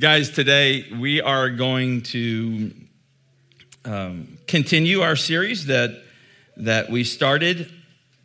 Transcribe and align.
Guys, 0.00 0.30
today 0.30 0.86
we 0.98 1.20
are 1.20 1.50
going 1.50 2.00
to 2.00 2.72
um, 3.84 4.38
continue 4.46 5.02
our 5.02 5.14
series 5.14 5.66
that, 5.66 5.90
that 6.56 6.88
we 6.88 7.04
started 7.04 7.70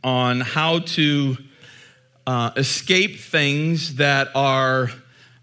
on 0.02 0.40
how 0.40 0.80
to 0.80 1.36
uh, 2.26 2.52
escape 2.56 3.20
things 3.20 3.96
that 3.96 4.30
are 4.36 4.90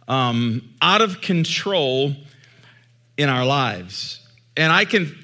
um, 0.09 0.71
out 0.81 1.03
of 1.03 1.21
control 1.21 2.15
in 3.19 3.29
our 3.29 3.45
lives. 3.45 4.27
And 4.57 4.73
I 4.73 4.87
can, 4.87 5.15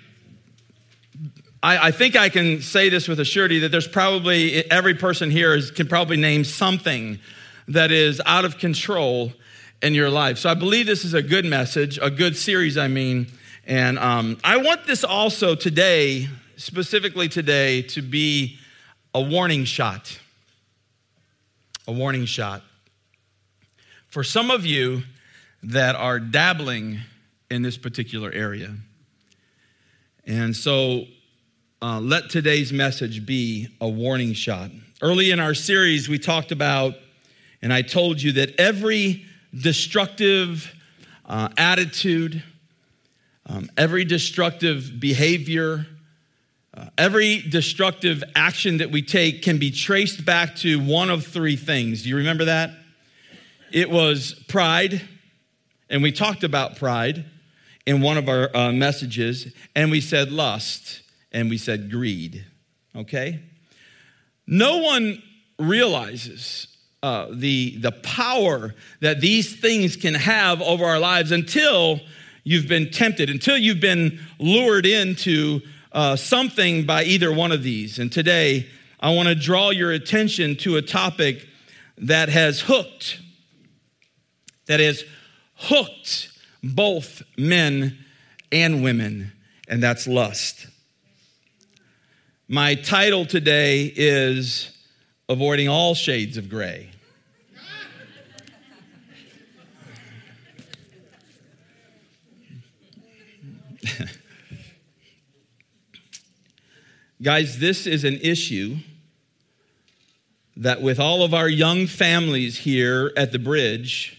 I, 1.63 1.87
I, 1.87 1.91
think 1.91 2.17
I 2.17 2.29
can 2.29 2.61
say 2.61 2.91
this 2.91 3.09
with 3.09 3.19
a 3.19 3.25
surety 3.25 3.61
that 3.61 3.71
there's 3.71 3.89
probably, 3.89 4.71
every 4.71 4.95
person 4.95 5.31
here 5.31 5.55
is, 5.55 5.71
can 5.71 5.89
probably 5.89 6.19
name 6.19 6.45
something 6.45 7.19
that 7.67 7.91
is 7.91 8.21
out 8.27 8.45
of 8.45 8.59
control 8.59 9.33
in 9.83 9.95
your 9.95 10.11
life. 10.11 10.39
So 10.39 10.51
I 10.51 10.55
believe 10.55 10.87
this 10.87 11.05
is 11.05 11.15
a 11.15 11.23
good 11.23 11.45
message, 11.45 11.99
a 12.01 12.11
good 12.11 12.37
series, 12.37 12.77
I 12.77 12.89
mean. 12.89 13.29
And 13.67 13.99
um, 13.99 14.39
I 14.43 14.57
want 14.57 14.87
this 14.87 15.05
also 15.05 15.55
today, 15.55 16.29
specifically 16.57 17.29
today, 17.29 17.83
to 17.83 18.03
be 18.03 18.59
a 19.15 19.21
warning 19.21 19.65
shot. 19.65 20.19
A 21.87 21.93
warning 21.93 22.25
shot. 22.25 22.63
For 24.09 24.25
some 24.25 24.51
of 24.51 24.65
you 24.65 25.03
that 25.63 25.97
are 25.97 26.19
dabbling 26.19 27.01
in 27.51 27.63
this 27.63 27.77
particular 27.77 28.31
area. 28.33 28.75
And 30.27 30.55
so 30.55 31.05
uh, 31.81 32.01
let 32.01 32.31
today's 32.31 32.73
message 32.73 33.25
be 33.25 33.69
a 33.81 33.89
warning 33.89 34.35
shot. 34.35 34.71
Early 35.01 35.31
in 35.31 35.41
our 35.41 35.55
series, 35.55 36.09
we 36.09 36.19
talked 36.19 36.53
about, 36.53 36.95
and 37.63 37.73
I 37.73 37.83
told 37.83 38.21
you 38.21 38.33
that 38.33 38.59
every 38.59 39.25
destructive 39.63 40.75
uh, 41.27 41.49
attitude, 41.57 42.43
um, 43.47 43.71
every 43.77 44.05
destructive 44.05 44.99
behavior, 44.99 45.87
uh, 46.75 46.87
every 46.97 47.41
destructive 47.41 48.23
action 48.35 48.79
that 48.79 48.91
we 48.91 49.03
take 49.03 49.43
can 49.43 49.59
be 49.59 49.71
traced 49.71 50.25
back 50.25 50.55
to 50.57 50.79
one 50.81 51.11
of 51.11 51.27
three 51.27 51.57
things. 51.57 52.03
Do 52.03 52.09
you 52.09 52.17
remember 52.17 52.47
that? 52.47 52.71
It 53.73 53.91
was 53.91 54.35
pride, 54.49 55.03
and 55.91 56.03
we 56.03 56.13
talked 56.13 56.45
about 56.45 56.77
pride 56.77 57.25
in 57.87 58.01
one 58.01 58.17
of 58.17 58.29
our 58.29 58.55
uh, 58.55 58.73
messages, 58.73 59.53
and 59.75 59.91
we 59.91 60.01
said 60.01 60.31
lust, 60.31 61.03
and 61.33 61.51
we 61.51 61.59
said 61.59 61.91
greed. 61.91 62.45
Okay? 62.95 63.41
No 64.47 64.79
one 64.79 65.23
realizes 65.59 66.69
uh, 67.03 67.29
the, 67.31 67.77
the 67.79 67.93
power 67.93 68.75
that 69.01 69.21
these 69.21 69.55
things 69.55 69.97
can 69.97 70.15
have 70.15 70.61
over 70.61 70.85
our 70.85 70.99
lives 70.99 71.31
until 71.31 72.01
you've 72.45 72.69
been 72.69 72.91
tempted, 72.91 73.31
until 73.31 73.57
you've 73.57 73.81
been 73.81 74.19
lured 74.39 74.87
into 74.87 75.61
uh, 75.93 76.17
something 76.17 76.85
by 76.87 77.05
either 77.05 77.33
one 77.33 77.53
of 77.53 77.63
these. 77.63 77.99
And 77.99 78.11
today, 78.11 78.67
I 79.01 79.15
want 79.15 79.29
to 79.29 79.35
draw 79.35 79.71
your 79.71 79.93
attention 79.93 80.57
to 80.57 80.77
a 80.77 80.83
topic 80.83 81.47
that 81.99 82.29
has 82.29 82.61
hooked, 82.61 83.21
that 84.67 84.81
has 84.81 85.05
hooked 85.55 86.31
both 86.63 87.23
men 87.37 87.97
and 88.51 88.83
women, 88.83 89.33
and 89.69 89.83
that's 89.83 90.09
lust. 90.09 90.67
My 92.49 92.75
title 92.75 93.27
today 93.27 93.93
is 93.95 94.78
avoiding 95.29 95.69
all 95.69 95.95
shades 95.95 96.39
of 96.39 96.49
gray. 96.49 96.91
Guys, 107.23 107.59
this 107.59 107.87
is 107.87 108.05
an 108.05 108.19
issue 108.23 108.77
that 110.57 110.81
with 110.81 110.99
all 110.99 111.23
of 111.23 111.35
our 111.35 111.49
young 111.49 111.87
families 111.87 112.59
here 112.59 113.13
at 113.17 113.33
the 113.33 113.39
bridge, 113.39 114.19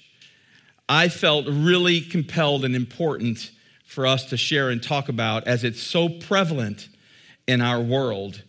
I 0.87 1.09
felt 1.09 1.45
really 1.47 2.01
compelled 2.01 2.63
and 2.63 2.75
important 2.75 3.51
for 3.83 4.05
us 4.05 4.25
to 4.25 4.37
share 4.37 4.69
and 4.69 4.81
talk 4.81 5.09
about 5.09 5.47
as 5.47 5.63
it's 5.63 5.81
so 5.81 6.07
prevalent 6.07 6.87
in 7.47 7.61
our 7.61 7.79
world, 7.79 8.43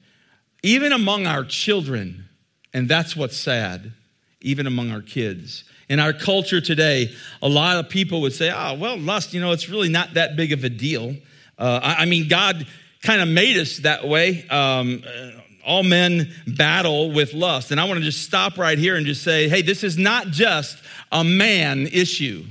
even 0.63 0.93
among 0.93 1.27
our 1.27 1.45
children. 1.45 2.27
And 2.73 2.89
that's 2.89 3.17
what's 3.17 3.37
sad, 3.37 3.93
even 4.41 4.67
among 4.67 4.91
our 4.91 5.03
kids. 5.03 5.65
In 5.89 5.99
our 5.99 6.13
culture 6.13 6.61
today, 6.61 7.13
a 7.43 7.49
lot 7.49 7.77
of 7.79 7.89
people 7.89 8.21
would 8.21 8.33
say, 8.33 8.53
oh, 8.55 8.75
well, 8.75 8.97
lust, 8.97 9.35
you 9.35 9.41
know, 9.41 9.51
it's 9.53 9.69
really 9.69 9.89
not 9.89 10.15
that 10.15 10.37
big 10.37 10.53
of 10.53 10.63
a 10.63 10.69
deal. 10.69 11.17
Uh, 11.59 11.81
I, 11.83 12.03
I, 12.03 12.05
mean, 12.05 12.29
God 12.29 12.67
kind 13.03 13.21
of 13.21 13.29
made 13.29 13.57
us 13.57 13.79
that 13.79 14.07
way. 14.07 14.47
Um, 14.49 15.03
uh, 15.07 15.31
all 15.65 15.83
men 15.83 16.33
battle 16.47 17.13
with 17.13 17.35
lust. 17.35 17.71
And 17.71 17.81
I 17.81 17.85
want 17.85 17.99
to 17.99 18.05
just 18.05 18.23
stop 18.23 18.57
right 18.57 18.79
here 18.79 18.97
and 18.97 19.05
just 19.05 19.23
say, 19.23 19.49
hey, 19.49 19.63
this 19.63 19.85
is 19.85 19.99
not 19.99 20.29
just 20.29 20.79
a 21.13 21.23
man 21.23 21.87
issue. 21.87 22.45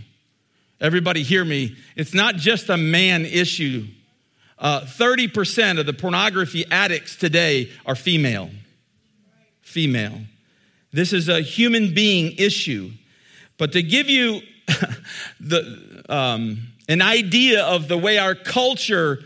Everybody 0.80 1.24
hear 1.24 1.44
me. 1.44 1.76
It's 1.96 2.14
not 2.14 2.36
just 2.36 2.70
a 2.70 2.78
man 2.78 3.26
issue. 3.26 3.88
Uh, 4.58 4.82
30% 4.82 5.80
of 5.80 5.86
the 5.86 5.94
pornography 5.94 6.66
addicts 6.70 7.16
today 7.16 7.70
are 7.86 7.96
female 7.96 8.50
female. 9.70 10.22
This 10.92 11.14
is 11.14 11.30
a 11.30 11.42
human 11.42 11.94
being 11.94 12.34
issue. 12.38 12.92
But 13.58 13.72
to 13.74 13.84
give 13.84 14.10
you 14.10 14.42
the, 15.40 16.04
um, 16.10 16.70
an 16.88 17.02
idea 17.02 17.64
of 17.64 17.88
the 17.88 17.98
way 17.98 18.18
our 18.18 18.36
culture 18.36 19.20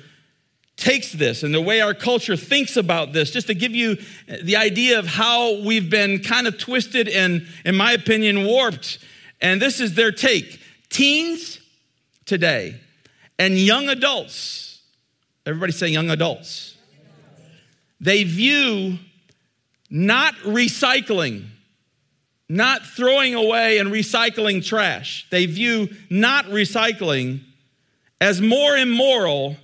takes 0.76 1.12
this 1.14 1.44
and 1.44 1.54
the 1.54 1.62
way 1.62 1.80
our 1.82 1.94
culture 1.94 2.36
thinks 2.36 2.76
about 2.76 3.14
this, 3.14 3.32
just 3.32 3.48
to 3.48 3.54
give 3.54 3.74
you 3.74 3.98
the 4.42 4.58
idea 4.58 5.00
of 5.00 5.08
how 5.08 5.62
we've 5.62 5.90
been 5.90 6.20
kind 6.20 6.48
of 6.48 6.58
twisted 6.58 7.08
and, 7.08 7.48
in 7.64 7.76
my 7.76 7.94
opinion, 7.94 8.46
warped. 8.46 9.00
And 9.40 9.62
this 9.62 9.80
is 9.80 9.96
their 9.96 10.12
take 10.12 10.60
teens 10.90 11.60
today 12.26 12.80
and 13.40 13.58
young 13.58 13.90
adults, 13.90 14.82
everybody 15.46 15.72
say 15.72 15.88
young 15.88 16.10
adults, 16.10 16.76
they 18.00 18.24
view 18.24 18.98
not 19.94 20.34
recycling, 20.38 21.46
not 22.50 22.84
throwing 22.84 23.36
away 23.36 23.78
and 23.78 23.92
recycling 23.92 24.66
trash. 24.66 25.28
They 25.30 25.46
view 25.46 25.88
not 26.10 26.46
recycling 26.46 27.42
as 28.20 28.42
more 28.42 28.76
immoral 28.76 29.56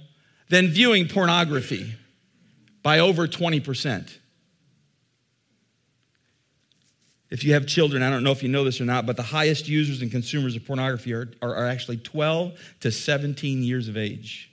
than 0.50 0.68
viewing 0.68 1.08
pornography 1.08 1.96
by 2.84 3.00
over 3.00 3.28
20%. 3.28 4.18
If 7.32 7.44
you 7.44 7.54
have 7.54 7.66
children, 7.66 8.04
I 8.04 8.12
don't 8.12 8.24
know 8.24 8.32
if 8.32 8.44
you 8.44 8.50
know 8.50 8.64
this 8.64 8.80
or 8.80 8.86
not, 8.86 9.08
but 9.08 9.18
the 9.18 9.24
highest 9.24 9.68
users 9.68 10.04
and 10.04 10.12
consumers 10.12 10.56
of 10.56 10.64
pornography 10.64 11.12
are, 11.14 11.32
are, 11.42 11.56
are 11.56 11.68
actually 11.68 11.98
12 11.98 12.54
to 12.82 12.92
17 12.92 13.64
years 13.64 13.88
of 13.88 13.98
age. 13.98 14.52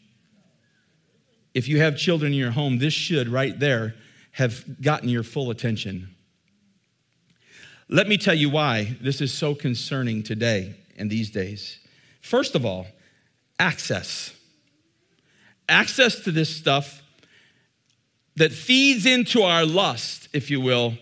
If 1.52 1.68
you 1.68 1.80
have 1.80 1.98
children 1.98 2.32
in 2.32 2.38
your 2.38 2.50
home, 2.50 2.78
this 2.78 2.94
should 2.94 3.28
right 3.28 3.58
there 3.58 3.94
have 4.36 4.82
gotten 4.82 5.08
your 5.08 5.22
full 5.22 5.50
attention. 5.50 6.14
Let 7.88 8.06
me 8.06 8.18
tell 8.18 8.34
you 8.34 8.50
why 8.50 8.94
this 9.00 9.22
is 9.22 9.32
so 9.32 9.54
concerning 9.54 10.22
today 10.22 10.74
and 10.98 11.10
these 11.10 11.30
days. 11.30 11.78
First 12.20 12.54
of 12.54 12.66
all, 12.66 12.86
access. 13.58 14.34
Access 15.70 16.20
to 16.20 16.32
this 16.32 16.54
stuff 16.54 17.02
that 18.36 18.52
feeds 18.52 19.06
into 19.06 19.40
our 19.40 19.64
lust, 19.64 20.28
if 20.34 20.50
you 20.50 20.60
will, 20.60 20.98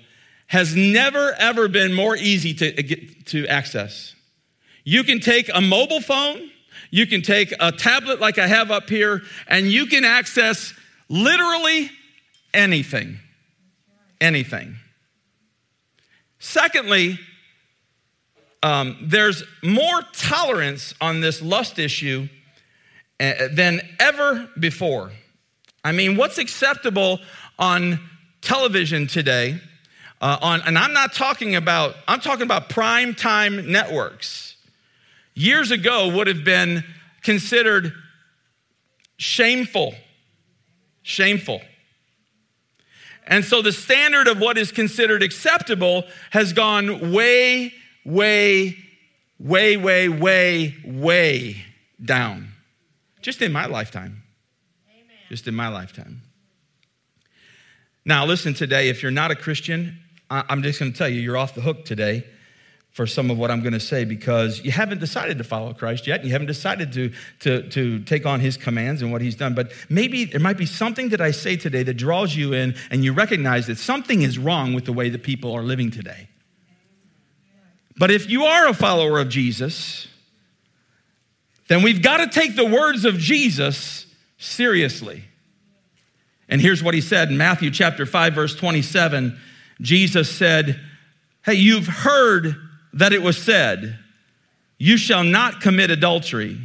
has 0.47 0.77
never 0.77 1.34
ever 1.37 1.66
been 1.66 1.93
more 1.93 2.16
easy 2.16 2.55
to 2.55 2.83
to 3.25 3.49
access. 3.49 4.15
You 4.84 5.03
can 5.03 5.19
take 5.19 5.51
a 5.53 5.61
mobile 5.61 6.01
phone, 6.01 6.51
you 6.93 7.04
can 7.04 7.21
take 7.21 7.53
a 7.59 7.72
tablet 7.72 8.21
like 8.21 8.39
I 8.39 8.47
have 8.47 8.71
up 8.71 8.89
here, 8.89 9.22
and 9.48 9.66
you 9.66 9.87
can 9.87 10.04
access 10.04 10.72
literally 11.09 11.91
anything 12.53 13.19
anything. 14.21 14.77
Secondly, 16.39 17.19
um, 18.63 18.97
there's 19.03 19.43
more 19.63 20.03
tolerance 20.13 20.95
on 21.01 21.21
this 21.21 21.43
lust 21.43 21.78
issue 21.78 22.28
uh, 23.21 23.49
than 23.53 23.81
ever 24.01 24.49
before. 24.59 25.13
I 25.84 25.93
mean, 25.93 26.16
what's 26.16 26.39
acceptable 26.39 27.21
on 27.59 28.01
television 28.41 29.07
today? 29.07 29.61
Uh, 30.21 30.39
on, 30.41 30.63
and 30.63 30.78
I'm 30.78 30.95
not 30.95 31.13
talking 31.13 31.55
about, 31.57 31.95
I'm 32.09 32.21
talking 32.21 32.45
about 32.45 32.71
prime 32.71 33.15
time 33.15 33.71
networks. 33.71 34.57
Years 35.34 35.71
ago 35.71 36.09
would 36.16 36.27
have 36.27 36.45
been 36.45 36.84
considered 37.22 37.93
shameful. 39.19 39.95
Shameful. 41.03 41.61
And 43.26 43.44
so 43.44 43.62
the 43.62 43.72
standard 43.72 44.28
of 44.28 44.38
what 44.38 44.59
is 44.59 44.71
considered 44.71 45.22
acceptable 45.22 46.04
has 46.30 46.53
gone 46.53 47.12
way, 47.12 47.72
way 48.04 48.76
way, 49.38 49.76
way, 49.76 50.09
way, 50.09 50.74
way 50.84 51.65
down. 52.03 52.48
Just 53.21 53.42
in 53.42 53.53
my 53.53 53.66
lifetime. 53.66 54.22
Amen. 54.91 55.16
Just 55.28 55.48
in 55.48 55.54
my 55.54 55.68
lifetime. 55.68 56.22
Now, 58.04 58.26
listen 58.26 58.54
today, 58.54 58.88
if 58.88 59.03
you're 59.03 59.12
not 59.12 59.30
a 59.30 59.36
Christian, 59.36 59.98
I'm 60.30 60.62
just 60.62 60.78
going 60.78 60.92
to 60.92 60.98
tell 60.98 61.09
you, 61.09 61.20
you're 61.20 61.36
off 61.36 61.54
the 61.54 61.60
hook 61.60 61.84
today 61.84 62.24
for 62.94 63.08
some 63.08 63.28
of 63.28 63.36
what 63.36 63.50
I'm 63.50 63.60
going 63.60 63.72
to 63.72 63.80
say 63.80 64.04
because 64.04 64.64
you 64.64 64.70
haven't 64.70 65.00
decided 65.00 65.38
to 65.38 65.44
follow 65.44 65.74
Christ 65.74 66.06
yet. 66.06 66.24
You 66.24 66.30
haven't 66.30 66.46
decided 66.46 66.92
to, 66.92 67.10
to, 67.41 67.68
to 67.70 67.98
take 68.04 68.24
on 68.24 68.38
his 68.38 68.56
commands 68.56 69.02
and 69.02 69.10
what 69.10 69.20
he's 69.20 69.34
done. 69.34 69.52
But 69.52 69.72
maybe 69.88 70.26
there 70.26 70.41
might 70.41 70.56
be 70.56 70.64
something 70.64 71.08
that 71.08 71.20
I 71.20 71.32
say 71.32 71.56
today 71.56 71.82
that 71.82 71.94
draws 71.94 72.36
you 72.36 72.52
in 72.52 72.76
and 72.92 73.04
you 73.04 73.12
recognize 73.12 73.66
that 73.66 73.78
something 73.78 74.22
is 74.22 74.38
wrong 74.38 74.74
with 74.74 74.84
the 74.84 74.92
way 74.92 75.08
that 75.08 75.24
people 75.24 75.52
are 75.52 75.62
living 75.62 75.91
today. 75.91 76.28
But 77.96 78.12
if 78.12 78.30
you 78.30 78.44
are 78.44 78.68
a 78.68 78.74
follower 78.74 79.18
of 79.18 79.28
Jesus, 79.28 80.06
then 81.66 81.82
we've 81.82 82.00
got 82.00 82.18
to 82.18 82.28
take 82.28 82.54
the 82.54 82.64
words 82.64 83.04
of 83.04 83.18
Jesus 83.18 84.06
seriously. 84.38 85.24
And 86.48 86.60
here's 86.60 86.82
what 86.82 86.94
he 86.94 87.00
said 87.00 87.28
in 87.28 87.36
Matthew 87.36 87.72
chapter 87.72 88.06
5 88.06 88.34
verse 88.34 88.54
27, 88.54 89.36
Jesus 89.80 90.30
said, 90.30 90.78
"Hey, 91.44 91.54
you've 91.54 91.88
heard 91.88 92.64
that 92.94 93.12
it 93.12 93.22
was 93.22 93.36
said, 93.36 93.98
you 94.78 94.96
shall 94.96 95.24
not 95.24 95.60
commit 95.60 95.91
adultery." 95.91 96.58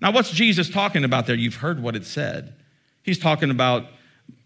Now, 0.00 0.12
what's 0.12 0.30
Jesus 0.30 0.68
talking 0.68 1.04
about 1.04 1.26
there? 1.26 1.36
You've 1.36 1.56
heard 1.56 1.82
what 1.82 1.96
it 1.96 2.04
said. 2.04 2.54
He's 3.02 3.18
talking 3.18 3.50
about 3.50 3.86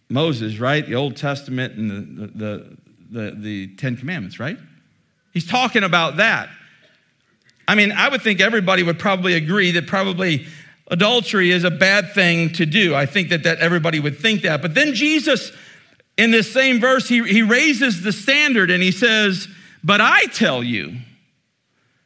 Moses, 0.09 0.59
right? 0.59 0.87
The 0.87 0.95
Old 0.95 1.17
Testament 1.17 1.75
and 1.75 2.19
the, 2.19 2.27
the, 2.27 2.77
the, 3.11 3.31
the 3.37 3.67
Ten 3.77 3.97
Commandments, 3.97 4.39
right? 4.39 4.59
He's 5.33 5.47
talking 5.47 5.83
about 5.83 6.17
that. 6.19 6.49
I 7.67 7.75
mean, 7.75 7.93
I 7.93 8.09
would 8.09 8.23
think 8.23 8.41
everybody 8.41 8.83
would 8.83 8.99
probably 8.99 9.35
agree 9.35 9.71
that 9.73 9.87
probably 9.87 10.47
adultery 10.89 11.51
is 11.53 11.63
a 11.65 11.71
bad 11.71 12.13
thing 12.13 12.53
to 12.55 12.67
do. 12.67 12.95
I 12.95 13.07
think 13.07 13.29
that, 13.29 13.45
that 13.45 13.59
everybody 13.59 14.01
would 14.01 14.19
think 14.19 14.43
that. 14.43 14.61
But 14.61 14.75
then 14.75 14.95
Jesus, 14.95 15.53
in 16.17 16.33
this 16.33 16.53
same 16.53 16.81
verse, 16.81 17.09
he, 17.09 17.23
he 17.23 17.43
raises 17.43 18.03
the 18.03 18.13
standard 18.13 18.71
and 18.71 18.83
he 18.83 18.91
says, 18.91 19.49
But 19.83 20.01
I 20.01 20.27
tell 20.27 20.63
you, 20.63 20.97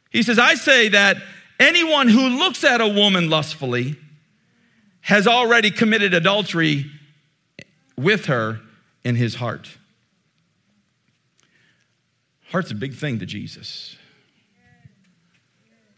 he 0.09 0.23
says, 0.23 0.39
I 0.39 0.55
say 0.55 0.89
that 0.89 1.17
anyone 1.59 2.07
who 2.07 2.29
looks 2.29 2.63
at 2.63 2.81
a 2.81 2.87
woman 2.87 3.29
lustfully 3.29 3.97
has 5.01 5.27
already 5.27 5.71
committed 5.71 6.13
adultery 6.13 6.85
with 7.97 8.25
her 8.25 8.59
in 9.03 9.15
his 9.15 9.35
heart. 9.35 9.77
Heart's 12.49 12.71
a 12.71 12.75
big 12.75 12.93
thing 12.93 13.19
to 13.19 13.25
Jesus. 13.25 13.97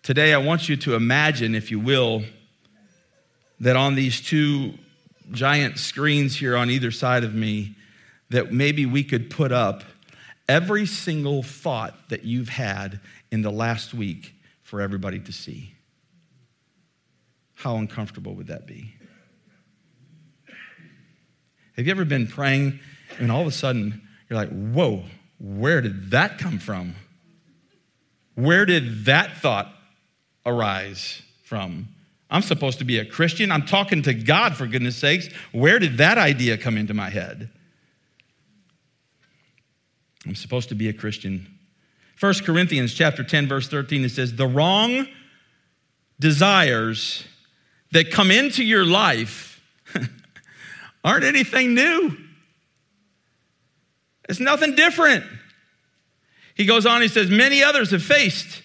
Today, 0.01 0.33
I 0.33 0.37
want 0.37 0.69
you 0.69 0.77
to 0.77 0.95
imagine, 0.95 1.53
if 1.53 1.69
you 1.69 1.79
will, 1.79 2.23
that 3.59 3.75
on 3.75 3.95
these 3.95 4.21
two 4.21 4.73
giant 5.31 5.77
screens 5.77 6.37
here 6.37 6.55
on 6.55 6.69
either 6.69 6.91
side 6.91 7.23
of 7.23 7.33
me, 7.33 7.75
that 8.29 8.51
maybe 8.51 8.85
we 8.85 9.03
could 9.03 9.29
put 9.29 9.51
up 9.51 9.83
every 10.47 10.85
single 10.85 11.43
thought 11.43 12.09
that 12.09 12.23
you've 12.23 12.49
had 12.49 12.99
in 13.31 13.41
the 13.41 13.51
last 13.51 13.93
week 13.93 14.33
for 14.61 14.81
everybody 14.81 15.19
to 15.19 15.31
see. 15.31 15.73
How 17.55 17.77
uncomfortable 17.77 18.35
would 18.35 18.47
that 18.47 18.67
be? 18.67 18.93
Have 21.75 21.85
you 21.85 21.91
ever 21.91 22.05
been 22.05 22.27
praying 22.27 22.79
and 23.19 23.31
all 23.31 23.41
of 23.41 23.47
a 23.47 23.51
sudden 23.51 24.01
you're 24.29 24.37
like, 24.37 24.49
whoa, 24.49 25.03
where 25.39 25.81
did 25.81 26.11
that 26.11 26.37
come 26.37 26.59
from? 26.59 26.95
Where 28.35 28.65
did 28.65 29.05
that 29.05 29.37
thought 29.37 29.73
arise 30.45 31.21
from? 31.43 31.89
I'm 32.29 32.41
supposed 32.41 32.79
to 32.79 32.85
be 32.85 32.99
a 32.99 33.05
Christian. 33.05 33.51
I'm 33.51 33.65
talking 33.65 34.01
to 34.03 34.13
God, 34.13 34.55
for 34.55 34.67
goodness 34.67 34.97
sakes. 34.97 35.29
Where 35.51 35.79
did 35.79 35.97
that 35.97 36.17
idea 36.17 36.57
come 36.57 36.77
into 36.77 36.93
my 36.93 37.09
head? 37.09 37.49
I'm 40.27 40.35
supposed 40.35 40.69
to 40.69 40.75
be 40.75 40.89
a 40.89 40.93
Christian. 40.93 41.47
1 42.19 42.33
Corinthians 42.45 42.93
chapter 42.93 43.23
10 43.23 43.47
verse 43.47 43.69
13 43.69 44.03
it 44.03 44.09
says 44.09 44.35
the 44.35 44.47
wrong 44.47 45.07
desires 46.19 47.23
that 47.91 48.11
come 48.11 48.31
into 48.31 48.63
your 48.63 48.85
life 48.85 49.61
aren't 51.03 51.23
anything 51.23 51.73
new. 51.73 52.17
It's 54.27 54.39
nothing 54.39 54.75
different. 54.75 55.23
He 56.55 56.65
goes 56.65 56.85
on, 56.85 57.01
he 57.01 57.07
says, 57.07 57.29
Many 57.29 57.63
others 57.63 57.91
have 57.91 58.03
faced 58.03 58.63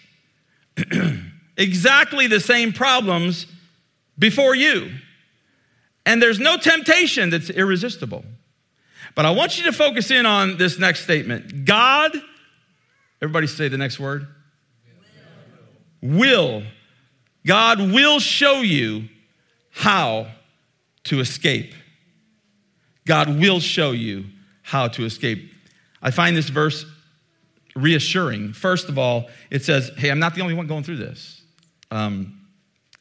exactly 1.56 2.26
the 2.26 2.41
same 2.41 2.73
problems 2.73 3.47
before 4.19 4.56
you. 4.56 4.91
And 6.05 6.20
there's 6.20 6.41
no 6.41 6.56
temptation 6.56 7.31
that's 7.31 7.50
irresistible. 7.50 8.25
But 9.14 9.26
I 9.26 9.31
want 9.31 9.59
you 9.59 9.64
to 9.64 9.73
focus 9.73 10.11
in 10.11 10.26
on 10.26 10.56
this 10.56 10.79
next 10.79 11.05
statement 11.05 11.64
God, 11.64 12.12
everybody 13.20 13.47
say 13.47 13.69
the 13.69 13.79
next 13.79 14.00
word 14.00 14.26
will. 16.03 16.62
God 17.47 17.81
will 17.81 18.20
show 18.20 18.61
you 18.61 19.09
how 19.70 20.29
to 21.05 21.20
escape. 21.20 21.75
God 23.06 23.41
will 23.41 23.61
show 23.61 23.93
you 23.93 24.26
how 24.62 24.88
to 24.88 25.05
escape. 25.05 25.53
I 26.00 26.11
find 26.11 26.37
this 26.37 26.49
verse 26.49 26.85
reassuring. 27.75 28.53
First 28.53 28.88
of 28.88 28.99
all, 28.99 29.29
it 29.50 29.65
says, 29.65 29.91
Hey, 29.97 30.11
I'm 30.11 30.19
not 30.19 30.35
the 30.35 30.43
only 30.43 30.55
one 30.55 30.67
going 30.67 30.85
through 30.85 30.99
this. 30.99 31.43
Um, 31.91 32.38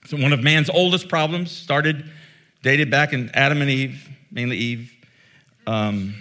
so, 0.06 0.18
one 0.18 0.34
of 0.34 0.42
man's 0.42 0.70
oldest 0.70 1.08
problems 1.08 1.52
started, 1.52 2.10
dated 2.64 2.90
back 2.90 3.14
in 3.14 3.30
Adam 3.34 3.62
and 3.62 3.70
Eve, 3.70 4.10
mainly 4.32 4.58
Eve. 4.58 4.92
Um, 5.68 6.16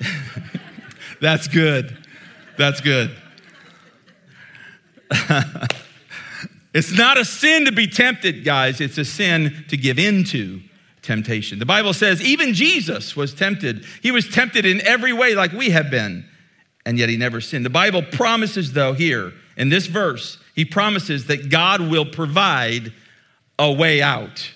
that's 1.20 1.48
good. 1.48 1.96
That's 2.58 2.80
good. 2.80 3.14
it's 6.74 6.96
not 6.96 7.18
a 7.18 7.24
sin 7.24 7.64
to 7.64 7.72
be 7.72 7.86
tempted, 7.86 8.44
guys. 8.44 8.80
It's 8.80 8.98
a 8.98 9.04
sin 9.04 9.64
to 9.68 9.76
give 9.76 9.98
in 9.98 10.24
to 10.24 10.60
temptation. 11.02 11.58
The 11.58 11.66
Bible 11.66 11.92
says 11.92 12.22
even 12.22 12.54
Jesus 12.54 13.16
was 13.16 13.34
tempted. 13.34 13.84
He 14.02 14.10
was 14.10 14.28
tempted 14.28 14.64
in 14.64 14.80
every 14.86 15.12
way, 15.12 15.34
like 15.34 15.52
we 15.52 15.70
have 15.70 15.90
been, 15.90 16.24
and 16.84 16.98
yet 16.98 17.08
he 17.08 17.16
never 17.16 17.40
sinned. 17.40 17.64
The 17.64 17.70
Bible 17.70 18.02
promises, 18.02 18.72
though, 18.72 18.92
here 18.92 19.32
in 19.56 19.68
this 19.70 19.86
verse, 19.86 20.38
he 20.54 20.64
promises 20.64 21.26
that 21.26 21.48
God 21.48 21.80
will 21.80 22.06
provide 22.06 22.92
a 23.58 23.72
way 23.72 24.02
out. 24.02 24.52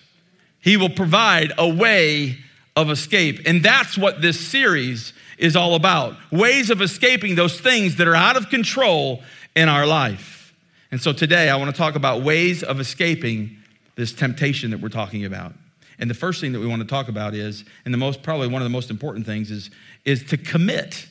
He 0.65 0.79
will 0.79 0.89
provide 0.89 1.53
a 1.59 1.69
way 1.69 2.39
of 2.75 2.91
escape. 2.91 3.43
And 3.45 3.63
that's 3.63 3.99
what 3.99 4.23
this 4.23 4.41
series 4.41 5.13
is 5.37 5.57
all 5.57 5.75
about 5.75 6.17
ways 6.33 6.71
of 6.71 6.81
escaping 6.81 7.35
those 7.35 7.61
things 7.61 7.97
that 7.97 8.09
are 8.09 8.17
out 8.17 8.39
of 8.39 8.49
control 8.49 9.23
in 9.55 9.69
our 9.69 9.87
life. 9.87 10.55
And 10.91 11.03
so 11.03 11.13
today 11.13 11.51
I 11.51 11.57
want 11.57 11.71
to 11.71 11.77
talk 11.77 11.97
about 11.97 12.23
ways 12.23 12.63
of 12.63 12.81
escaping 12.81 13.59
this 13.97 14.15
temptation 14.15 14.71
that 14.71 14.81
we're 14.81 14.89
talking 14.89 15.27
about. 15.27 15.53
And 15.99 16.09
the 16.09 16.15
first 16.15 16.41
thing 16.41 16.53
that 16.53 16.61
we 16.61 16.67
want 16.67 16.81
to 16.81 16.89
talk 16.89 17.09
about 17.09 17.35
is, 17.35 17.67
and 17.85 17.93
the 17.93 17.99
most 17.99 18.23
probably 18.23 18.49
one 18.49 18.63
of 18.63 18.67
the 18.67 18.71
most 18.71 18.89
important 18.89 19.27
things 19.27 19.51
is, 19.51 19.71
is 20.07 20.25
to 20.31 20.39
commit 20.39 21.09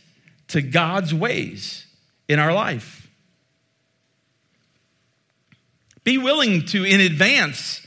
to 0.47 0.63
God's 0.63 1.13
ways 1.13 1.85
in 2.27 2.39
our 2.39 2.53
life. 2.53 3.07
Be 6.03 6.17
willing 6.17 6.65
to, 6.67 6.83
in 6.83 6.99
advance, 6.99 7.85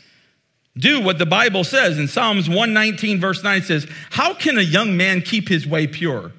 do 0.77 1.01
what 1.01 1.19
the 1.19 1.27
Bible 1.27 1.65
says. 1.65 1.99
In 1.99 2.09
Psalms 2.09 2.49
119, 2.49 3.21
verse 3.21 3.43
9, 3.43 3.59
it 3.59 3.65
says, 3.65 3.87
How 4.11 4.35
can 4.35 4.59
a 4.59 4.63
young 4.63 4.97
man 4.97 5.23
keep 5.23 5.49
his 5.49 5.67
way 5.67 5.87
pure? 5.87 6.33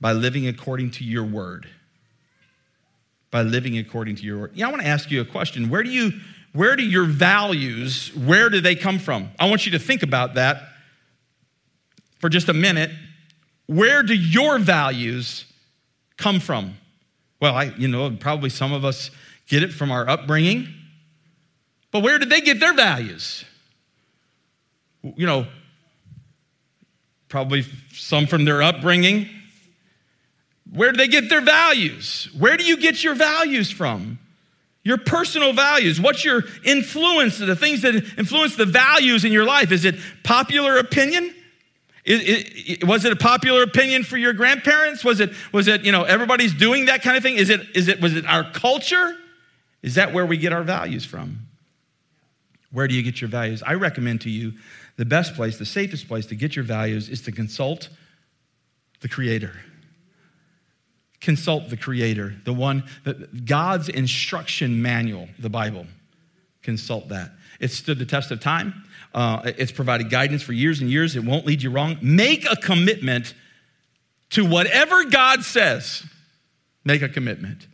By 0.00 0.12
living 0.12 0.46
according 0.46 0.90
to 0.92 1.04
your 1.04 1.24
word. 1.24 1.66
By 3.30 3.42
living 3.42 3.78
according 3.78 4.16
to 4.16 4.22
your 4.22 4.38
word. 4.38 4.52
Yeah, 4.54 4.68
I 4.68 4.70
want 4.70 4.82
to 4.82 4.88
ask 4.88 5.10
you 5.10 5.20
a 5.20 5.24
question. 5.24 5.70
Where 5.70 5.82
do 5.82 5.90
you 5.90 6.12
where 6.52 6.76
do 6.76 6.84
your 6.84 7.04
values, 7.04 8.14
where 8.14 8.48
do 8.48 8.60
they 8.60 8.76
come 8.76 9.00
from? 9.00 9.30
I 9.40 9.48
want 9.48 9.66
you 9.66 9.72
to 9.72 9.78
think 9.80 10.04
about 10.04 10.34
that 10.34 10.62
for 12.20 12.28
just 12.28 12.48
a 12.48 12.54
minute. 12.54 12.92
Where 13.66 14.04
do 14.04 14.14
your 14.14 14.60
values 14.60 15.46
come 16.16 16.38
from? 16.38 16.76
Well, 17.40 17.56
I, 17.56 17.64
you 17.76 17.88
know, 17.88 18.08
probably 18.12 18.50
some 18.50 18.72
of 18.72 18.84
us 18.84 19.10
get 19.48 19.64
it 19.64 19.72
from 19.72 19.90
our 19.90 20.08
upbringing. 20.08 20.68
But 21.90 22.04
where 22.04 22.20
did 22.20 22.30
they 22.30 22.40
get 22.40 22.60
their 22.60 22.72
values? 22.72 23.44
You 25.16 25.26
know, 25.26 25.46
probably 27.28 27.64
some 27.92 28.26
from 28.26 28.44
their 28.44 28.62
upbringing. 28.62 29.28
Where 30.72 30.92
do 30.92 30.96
they 30.96 31.08
get 31.08 31.28
their 31.28 31.40
values? 31.40 32.28
Where 32.36 32.56
do 32.56 32.64
you 32.64 32.76
get 32.76 33.04
your 33.04 33.14
values 33.14 33.70
from? 33.70 34.18
Your 34.82 34.98
personal 34.98 35.52
values. 35.52 36.00
What's 36.00 36.24
your 36.24 36.44
influence, 36.64 37.38
the 37.38 37.56
things 37.56 37.82
that 37.82 37.94
influence 38.18 38.56
the 38.56 38.66
values 38.66 39.24
in 39.24 39.32
your 39.32 39.44
life? 39.44 39.72
Is 39.72 39.84
it 39.84 39.96
popular 40.24 40.78
opinion? 40.78 41.34
It, 42.04 42.82
it, 42.82 42.84
was 42.84 43.04
it 43.04 43.12
a 43.12 43.16
popular 43.16 43.62
opinion 43.62 44.04
for 44.04 44.18
your 44.18 44.34
grandparents? 44.34 45.04
Was 45.04 45.20
it, 45.20 45.32
was 45.52 45.68
it, 45.68 45.84
you 45.84 45.92
know, 45.92 46.04
everybody's 46.04 46.52
doing 46.52 46.86
that 46.86 47.02
kind 47.02 47.16
of 47.16 47.22
thing? 47.22 47.36
Is 47.36 47.48
it, 47.48 47.62
is 47.74 47.88
it, 47.88 48.00
was 48.00 48.14
it 48.14 48.26
our 48.26 48.50
culture? 48.52 49.16
Is 49.82 49.94
that 49.94 50.12
where 50.12 50.26
we 50.26 50.36
get 50.36 50.52
our 50.52 50.62
values 50.62 51.04
from? 51.04 51.46
Where 52.70 52.88
do 52.88 52.94
you 52.94 53.02
get 53.02 53.20
your 53.20 53.30
values? 53.30 53.62
I 53.62 53.74
recommend 53.74 54.20
to 54.22 54.30
you 54.30 54.54
the 54.96 55.04
best 55.04 55.34
place, 55.34 55.58
the 55.58 55.66
safest 55.66 56.08
place 56.08 56.26
to 56.26 56.36
get 56.36 56.54
your 56.54 56.64
values 56.64 57.08
is 57.08 57.22
to 57.22 57.32
consult 57.32 57.88
the 59.00 59.08
Creator. 59.08 59.52
Consult 61.20 61.68
the 61.68 61.76
Creator, 61.76 62.36
the 62.44 62.52
one, 62.52 62.84
that 63.04 63.44
God's 63.44 63.88
instruction 63.88 64.80
manual, 64.82 65.28
the 65.38 65.50
Bible. 65.50 65.86
Consult 66.62 67.08
that. 67.08 67.32
It's 67.60 67.74
stood 67.74 67.98
the 67.98 68.06
test 68.06 68.30
of 68.30 68.40
time. 68.40 68.84
Uh, 69.12 69.52
it's 69.58 69.72
provided 69.72 70.10
guidance 70.10 70.42
for 70.42 70.52
years 70.52 70.80
and 70.80 70.90
years. 70.90 71.16
It 71.16 71.24
won't 71.24 71.46
lead 71.46 71.62
you 71.62 71.70
wrong. 71.70 71.98
Make 72.02 72.50
a 72.50 72.56
commitment 72.56 73.34
to 74.30 74.44
whatever 74.44 75.04
God 75.04 75.44
says. 75.44 76.04
Make 76.84 77.02
a 77.02 77.08
commitment. 77.08 77.66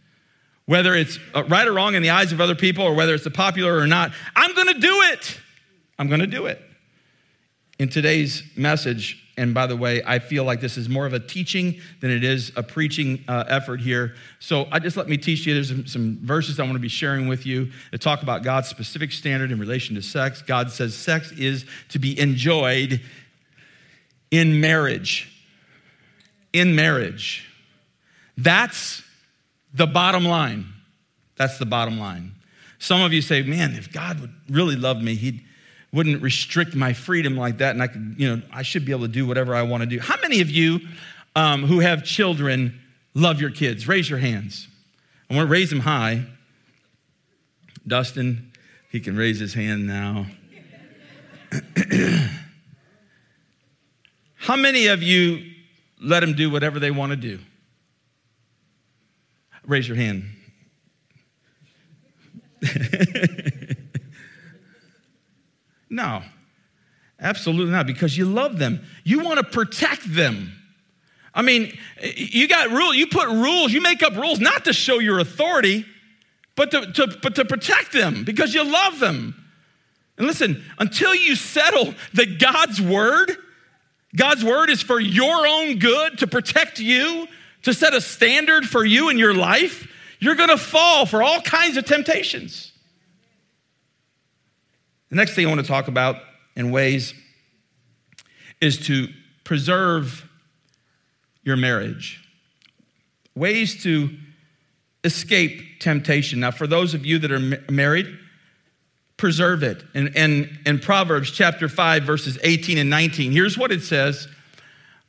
Whether 0.67 0.95
it's 0.95 1.19
uh, 1.35 1.45
right 1.45 1.67
or 1.67 1.73
wrong 1.73 1.95
in 1.95 2.03
the 2.03 2.11
eyes 2.11 2.33
of 2.33 2.41
other 2.41 2.55
people 2.55 2.85
or 2.85 2.95
whether 2.95 3.15
it's 3.15 3.29
popular 3.31 3.77
or 3.77 3.87
not, 3.87 4.13
I'm 4.37 4.55
going 4.55 4.69
to 4.69 4.81
do 4.81 5.01
it. 5.13 5.39
I'm 5.99 6.09
going 6.09 6.21
to 6.21 6.27
do 6.27 6.47
it. 6.47 6.63
In 7.81 7.89
today's 7.89 8.43
message, 8.57 9.27
and 9.39 9.55
by 9.55 9.67
the 9.67 9.75
way, 9.75 10.03
I 10.05 10.19
feel 10.19 10.45
like 10.45 10.61
this 10.61 10.77
is 10.77 10.91
more 10.91 11.07
of 11.07 11.15
a 11.15 11.19
teaching 11.19 11.81
than 12.03 12.11
it 12.11 12.23
is 12.23 12.53
a 12.55 12.63
preaching 12.63 13.25
uh, 13.27 13.45
effort 13.49 13.81
here. 13.81 14.17
So 14.39 14.69
I 14.71 14.81
just 14.81 14.99
let 14.99 15.09
me 15.09 15.17
teach 15.17 15.47
you. 15.47 15.55
There's 15.55 15.71
some, 15.71 15.87
some 15.87 16.19
verses 16.21 16.61
I 16.61 16.65
want 16.65 16.75
to 16.75 16.79
be 16.79 16.89
sharing 16.89 17.27
with 17.27 17.47
you 17.47 17.71
that 17.91 18.03
talk 18.03 18.23
about 18.23 18.43
God's 18.43 18.69
specific 18.69 19.13
standard 19.13 19.51
in 19.51 19.59
relation 19.59 19.95
to 19.95 20.03
sex. 20.03 20.43
God 20.43 20.71
says 20.71 20.95
sex 20.95 21.33
is 21.33 21.65
to 21.89 21.99
be 21.99 22.21
enjoyed 22.21 23.01
in 24.31 24.61
marriage. 24.61 25.33
In 26.53 26.77
marriage. 26.77 27.49
That's 28.37 29.03
the 29.73 29.87
bottom 29.87 30.27
line. 30.27 30.67
That's 31.37 31.59
the 31.59 31.65
bottom 31.65 31.99
line. 31.99 32.33
Some 32.79 33.01
of 33.01 33.15
you 33.15 33.23
say, 33.23 33.41
man, 33.41 33.75
if 33.75 33.91
God 33.91 34.21
would 34.21 34.35
really 34.51 34.77
love 34.77 35.03
me, 35.03 35.15
he'd 35.15 35.47
wouldn't 35.93 36.23
restrict 36.23 36.75
my 36.75 36.93
freedom 36.93 37.37
like 37.37 37.59
that, 37.59 37.73
and 37.73 37.83
I 37.83 37.89
could, 37.89 38.15
you 38.17 38.29
know, 38.29 38.43
I 38.53 38.63
should 38.63 38.85
be 38.85 38.93
able 38.93 39.03
to 39.03 39.09
do 39.09 39.27
whatever 39.27 39.55
I 39.55 39.63
want 39.63 39.83
to 39.83 39.89
do. 39.89 39.99
How 39.99 40.17
many 40.23 40.41
of 40.41 40.49
you 40.51 40.81
um, 41.35 41.65
who 41.65 41.81
have 41.81 42.05
children 42.05 42.81
love 43.15 43.41
your 43.41 43.51
kids? 43.51 43.89
Raise 43.89 44.09
your 44.09 44.21
hands. 44.21 44.69
I 45.29 45.35
want 45.35 45.49
to 45.49 45.53
raise 45.53 45.71
them 45.71 45.81
high. 45.81 46.27
Dustin, 47.87 48.53
he 48.91 49.01
can 49.01 49.17
raise 49.17 49.41
his 49.41 49.55
hand 49.55 49.87
now. 49.87 50.27
How 54.37 54.57
many 54.57 54.87
of 54.87 55.03
you 55.03 55.45
let 56.01 56.21
them 56.21 56.35
do 56.35 56.51
whatever 56.51 56.79
they 56.79 56.91
want 56.91 57.11
to 57.11 57.17
do? 57.17 57.41
Raise 59.67 59.89
your 59.89 59.97
hand. 59.97 60.25
No, 65.91 66.23
absolutely 67.21 67.73
not, 67.73 67.87
because 67.87 68.17
you 68.17 68.25
love 68.25 68.59
them. 68.59 68.81
You 69.05 69.21
want 69.21 69.39
to 69.39 69.45
protect 69.45 70.15
them. 70.15 70.53
I 71.35 71.43
mean, 71.43 71.77
you 72.03 72.49
got 72.49 72.71
rules, 72.71 72.97
you 72.97 73.07
put 73.09 73.29
rules, 73.29 73.73
you 73.73 73.81
make 73.81 74.03
up 74.03 74.15
rules 74.17 74.41
not 74.41 74.65
to 74.65 74.73
show 74.73 74.99
your 74.99 75.19
authority, 75.19 75.85
but 76.57 76.71
to, 76.71 76.93
to, 76.93 77.19
but 77.23 77.35
to 77.37 77.45
protect 77.45 77.93
them 77.93 78.25
because 78.25 78.55
you 78.55 78.65
love 78.65 78.99
them. 78.99 79.35
And 80.19 80.27
listen, 80.27 80.63
until 80.79 81.15
you 81.15 81.35
settle 81.35 81.95
that 82.15 82.39
God's 82.39 82.81
word, 82.81 83.37
God's 84.15 84.45
word 84.45 84.71
is 84.71 84.83
for 84.83 85.01
your 85.01 85.47
own 85.47 85.79
good, 85.79 86.19
to 86.19 86.27
protect 86.27 86.79
you, 86.79 87.29
to 87.63 87.73
set 87.73 87.95
a 87.95 88.01
standard 88.01 88.65
for 88.65 88.85
you 88.85 89.09
in 89.09 89.19
your 89.19 89.35
life, 89.35 89.87
you're 90.19 90.35
going 90.35 90.51
to 90.51 90.59
fall 90.59 91.07
for 91.07 91.23
all 91.23 91.41
kinds 91.41 91.77
of 91.77 91.85
temptations. 91.85 92.70
The 95.11 95.17
next 95.17 95.35
thing 95.35 95.47
I 95.47 95.49
want 95.49 95.61
to 95.61 95.67
talk 95.67 95.89
about 95.89 96.17
in 96.57 96.71
ways 96.71 97.15
is 98.61 98.87
to 98.87 99.09
preserve 99.45 100.29
your 101.43 101.57
marriage. 101.57 102.23
Ways 103.35 103.83
to 103.83 104.17
escape 105.03 105.81
temptation. 105.81 106.41
Now, 106.41 106.51
for 106.51 106.67
those 106.67 106.95
of 106.95 107.05
you 107.05 107.19
that 107.19 107.33
are 107.33 107.73
married, 107.73 108.07
preserve 109.17 109.63
it. 109.63 109.83
And 109.95 110.09
in, 110.17 110.59
in, 110.65 110.79
Proverbs 110.79 111.31
chapter 111.31 111.69
5, 111.69 112.03
verses 112.05 112.39
18 112.43 112.79
and 112.79 112.91
19, 112.91 113.33
here's 113.33 113.59
what 113.59 113.73
it 113.73 113.83
says 113.83 114.29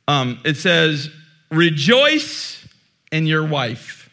um, 0.08 0.40
it 0.44 0.56
says, 0.56 1.10
Rejoice 1.50 2.66
in 3.12 3.26
your 3.26 3.46
wife. 3.46 4.10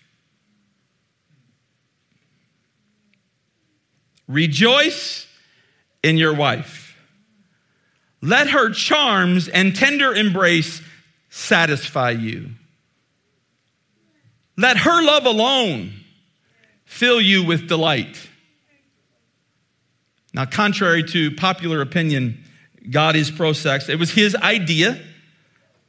Rejoice 4.28 5.26
in 6.04 6.18
your 6.18 6.34
wife. 6.34 6.98
Let 8.22 8.50
her 8.50 8.72
charms 8.72 9.48
and 9.48 9.76
tender 9.76 10.14
embrace 10.14 10.82
satisfy 11.30 12.12
you. 12.12 12.50
Let 14.58 14.78
her 14.78 15.02
love 15.02 15.26
alone 15.26 15.94
fill 16.86 17.22
you 17.22 17.46
with 17.46 17.68
delight. 17.68 18.28
Now, 20.34 20.46
contrary 20.46 21.04
to 21.04 21.32
popular 21.32 21.82
opinion, 21.82 22.44
God 22.90 23.16
is 23.16 23.32
pro 23.32 23.54
sex. 23.54 23.90
It 23.90 23.98
was 23.98 24.12
his 24.12 24.36
idea. 24.36 25.00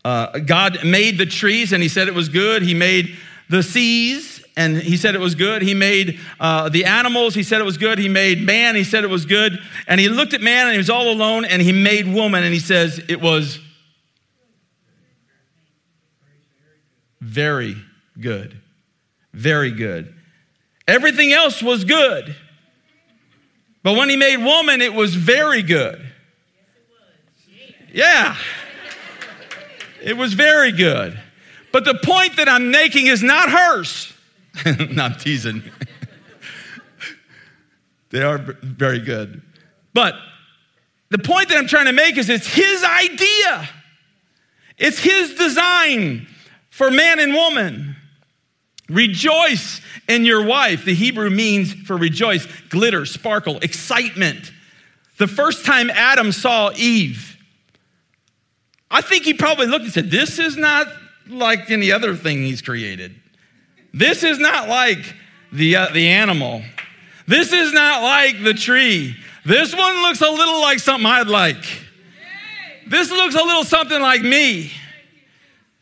Uh, 0.05 0.38
God 0.38 0.85
made 0.85 1.19
the 1.19 1.26
trees 1.26 1.73
and 1.73 1.83
he 1.83 1.88
said 1.88 2.09
it 2.09 2.14
was 2.14 2.29
good. 2.29 2.62
He 2.62 2.75
made 2.75 3.17
the 3.49 3.62
seas 3.62 4.39
and 4.61 4.76
he 4.76 4.99
said 4.99 5.14
it 5.14 5.21
was 5.21 5.35
good. 5.35 5.62
He 5.62 5.73
made 5.73 6.21
uh, 6.38 6.69
the 6.69 6.85
animals, 6.85 7.35
he 7.35 7.43
said 7.43 7.62
it 7.62 7.64
was 7.64 7.79
good. 7.79 7.99
He 7.99 8.11
made 8.11 8.43
man, 8.43 8.75
he 8.75 8.85
said 8.85 9.05
it 9.05 9.11
was 9.11 9.25
good. 9.25 9.59
And 9.87 9.99
he 9.99 10.11
looked 10.11 10.35
at 10.35 10.43
man 10.43 10.67
and 10.67 10.73
he 10.73 10.79
was 10.79 10.90
all 10.90 11.11
alone, 11.11 11.47
and 11.47 11.62
he 11.62 11.73
made 11.73 12.07
woman, 12.07 12.45
and 12.45 12.52
he 12.52 12.61
says 12.61 13.00
it 13.09 13.23
was 13.23 13.59
very 17.23 17.75
good. 18.21 18.61
Very 19.33 19.71
good. 19.71 20.14
Everything 20.87 21.33
else 21.33 21.62
was 21.62 21.85
good. 21.85 22.37
But 23.83 23.97
when 23.97 24.11
he 24.11 24.17
made 24.17 24.37
woman, 24.37 24.83
it 24.83 24.93
was 24.93 25.14
very 25.14 25.62
good. 25.62 26.07
Yeah. 27.95 28.37
It 30.02 30.19
was 30.19 30.35
very 30.35 30.73
good. 30.73 31.19
But 31.73 31.87
the 31.87 31.95
point 31.95 32.37
that 32.37 32.49
I'm 32.49 32.71
making 32.71 33.07
is 33.07 33.23
not 33.23 33.49
hers. 33.49 34.12
no, 34.90 35.04
I'm 35.04 35.14
teasing. 35.14 35.62
they 38.11 38.23
are 38.23 38.38
very 38.38 39.00
good. 39.00 39.42
But 39.92 40.14
the 41.11 41.19
point 41.19 41.49
that 41.49 41.59
I'm 41.59 41.66
trying 41.66 41.87
to 41.87 41.92
make 41.92 42.16
is 42.16 42.28
it's 42.28 42.47
his 42.47 42.85
idea, 42.85 43.69
it's 44.78 44.99
his 44.99 45.35
design 45.35 46.26
for 46.71 46.90
man 46.90 47.19
and 47.19 47.35
woman. 47.35 47.97
Rejoice 48.88 49.80
in 50.09 50.25
your 50.25 50.45
wife. 50.45 50.85
The 50.85 50.95
Hebrew 50.95 51.30
means 51.30 51.73
for 51.73 51.97
rejoice, 51.97 52.47
glitter, 52.71 53.07
sparkle, 53.07 53.59
excitement. 53.59 54.50
The 55.19 55.28
first 55.28 55.64
time 55.64 55.90
Adam 55.90 56.33
saw 56.33 56.73
Eve, 56.75 57.37
I 58.90 59.00
think 59.00 59.25
he 59.25 59.35
probably 59.35 59.66
looked 59.66 59.85
and 59.85 59.92
said, 59.92 60.11
This 60.11 60.40
is 60.40 60.57
not 60.57 60.88
like 61.28 61.71
any 61.71 61.92
other 61.92 62.16
thing 62.16 62.38
he's 62.42 62.62
created. 62.62 63.14
This 63.92 64.23
is 64.23 64.38
not 64.38 64.68
like 64.68 65.14
the, 65.52 65.76
uh, 65.76 65.88
the 65.92 66.09
animal. 66.09 66.62
This 67.26 67.52
is 67.52 67.73
not 67.73 68.02
like 68.02 68.42
the 68.42 68.54
tree. 68.54 69.16
This 69.44 69.75
one 69.75 70.02
looks 70.02 70.20
a 70.20 70.30
little 70.30 70.61
like 70.61 70.78
something 70.78 71.06
I'd 71.06 71.28
like. 71.28 71.64
This 72.87 73.11
looks 73.11 73.35
a 73.35 73.42
little 73.42 73.64
something 73.64 74.00
like 74.00 74.23
me. 74.23 74.73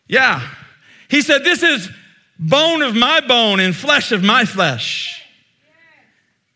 Yeah. 0.07 0.47
He 1.09 1.23
said, 1.23 1.45
This 1.45 1.63
is 1.63 1.91
bone 2.39 2.83
of 2.83 2.95
my 2.95 3.21
bone 3.21 3.61
and 3.61 3.75
flesh 3.75 4.13
of 4.13 4.23
my 4.23 4.45
flesh. 4.45 5.23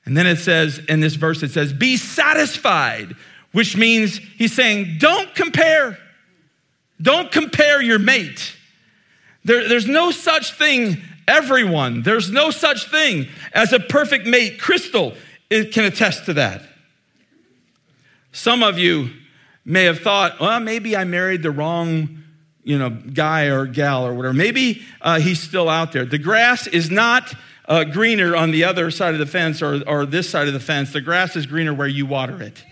And 0.05 0.17
then 0.17 0.27
it 0.27 0.37
says, 0.39 0.79
in 0.89 1.01
this 1.01 1.15
verse, 1.15 1.43
it 1.43 1.53
says, 1.53 1.73
Be 1.73 1.97
satisfied, 1.97 3.15
which 3.53 3.77
means 3.77 4.19
he's 4.19 4.53
saying, 4.53 4.97
Don't 4.99 5.35
compare. 5.35 5.99
Don't 7.01 7.33
compare 7.33 7.83
your 7.83 7.99
mate. 7.99 8.57
There, 9.45 9.69
there's 9.69 9.89
no 9.89 10.11
such 10.11 10.53
thing 10.53 11.03
everyone. 11.33 12.03
There's 12.03 12.31
no 12.31 12.51
such 12.51 12.91
thing 12.91 13.29
as 13.53 13.73
a 13.73 13.81
perfect 13.81 14.27
mate. 14.27 14.61
Crystal 14.61 15.15
it 15.51 15.73
can 15.73 15.85
attest 15.85 16.27
to 16.27 16.35
that. 16.35 16.63
Some 18.33 18.63
of 18.63 18.79
you 18.79 19.11
may 19.65 19.85
have 19.85 20.01
thought, 20.01 20.41
well, 20.41 20.61
maybe 20.61 20.97
I 20.97 21.05
married 21.05 21.43
the 21.43 21.51
wrong 21.51 22.23
you 22.65 22.79
know, 22.79 22.91
guy 22.91 23.47
or 23.47 23.67
gal 23.67 24.07
or 24.07 24.15
whatever. 24.15 24.33
Maybe 24.33 24.83
uh, 25.01 25.19
he's 25.19 25.41
still 25.41 25.69
out 25.69 25.93
there. 25.93 26.05
The 26.05 26.19
grass 26.19 26.67
is 26.67 26.91
not 26.91 27.35
uh, 27.67 27.85
greener 27.85 28.37
on 28.37 28.51
the 28.51 28.65
other 28.65 28.91
side 28.91 29.15
of 29.15 29.21
the 29.21 29.27
fence 29.27 29.61
or, 29.63 29.83
or 29.87 30.07
this 30.07 30.31
side 30.31 30.47
of 30.47 30.55
the 30.55 30.61
fence. 30.61 30.93
The 30.93 31.01
grass 31.01 31.37
is 31.37 31.47
greener 31.47 31.75
where 31.75 31.89
you 31.89 32.07
water 32.07 32.41
it. 32.43 32.65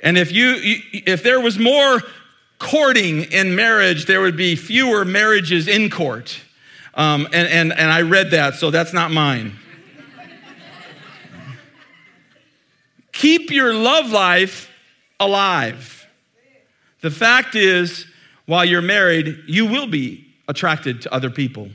And 0.00 0.16
if 0.16 0.30
you, 0.30 0.54
if 0.92 1.22
there 1.22 1.40
was 1.40 1.58
more 1.58 2.00
courting 2.58 3.24
in 3.24 3.56
marriage, 3.56 4.06
there 4.06 4.20
would 4.20 4.36
be 4.36 4.54
fewer 4.54 5.04
marriages 5.04 5.66
in 5.66 5.90
court. 5.90 6.40
Um, 6.96 7.26
and, 7.26 7.46
and, 7.48 7.72
and 7.72 7.90
I 7.90 8.02
read 8.02 8.30
that, 8.30 8.54
so 8.54 8.70
that's 8.70 8.94
not 8.94 9.10
mine. 9.10 9.52
Keep 13.12 13.50
your 13.50 13.74
love 13.74 14.10
life 14.10 14.70
alive. 15.20 16.06
The 17.02 17.10
fact 17.10 17.54
is, 17.54 18.06
while 18.46 18.64
you're 18.64 18.82
married, 18.82 19.42
you 19.46 19.66
will 19.66 19.86
be 19.86 20.26
attracted 20.48 21.02
to 21.02 21.12
other 21.12 21.30
people. 21.30 21.68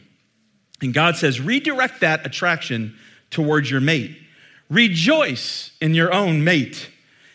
And 0.81 0.93
God 0.93 1.15
says, 1.15 1.39
redirect 1.39 2.01
that 2.01 2.25
attraction 2.25 2.97
towards 3.29 3.69
your 3.69 3.81
mate. 3.81 4.17
Rejoice 4.69 5.71
in 5.81 5.93
your 5.93 6.13
own 6.13 6.43
mate. 6.43 6.89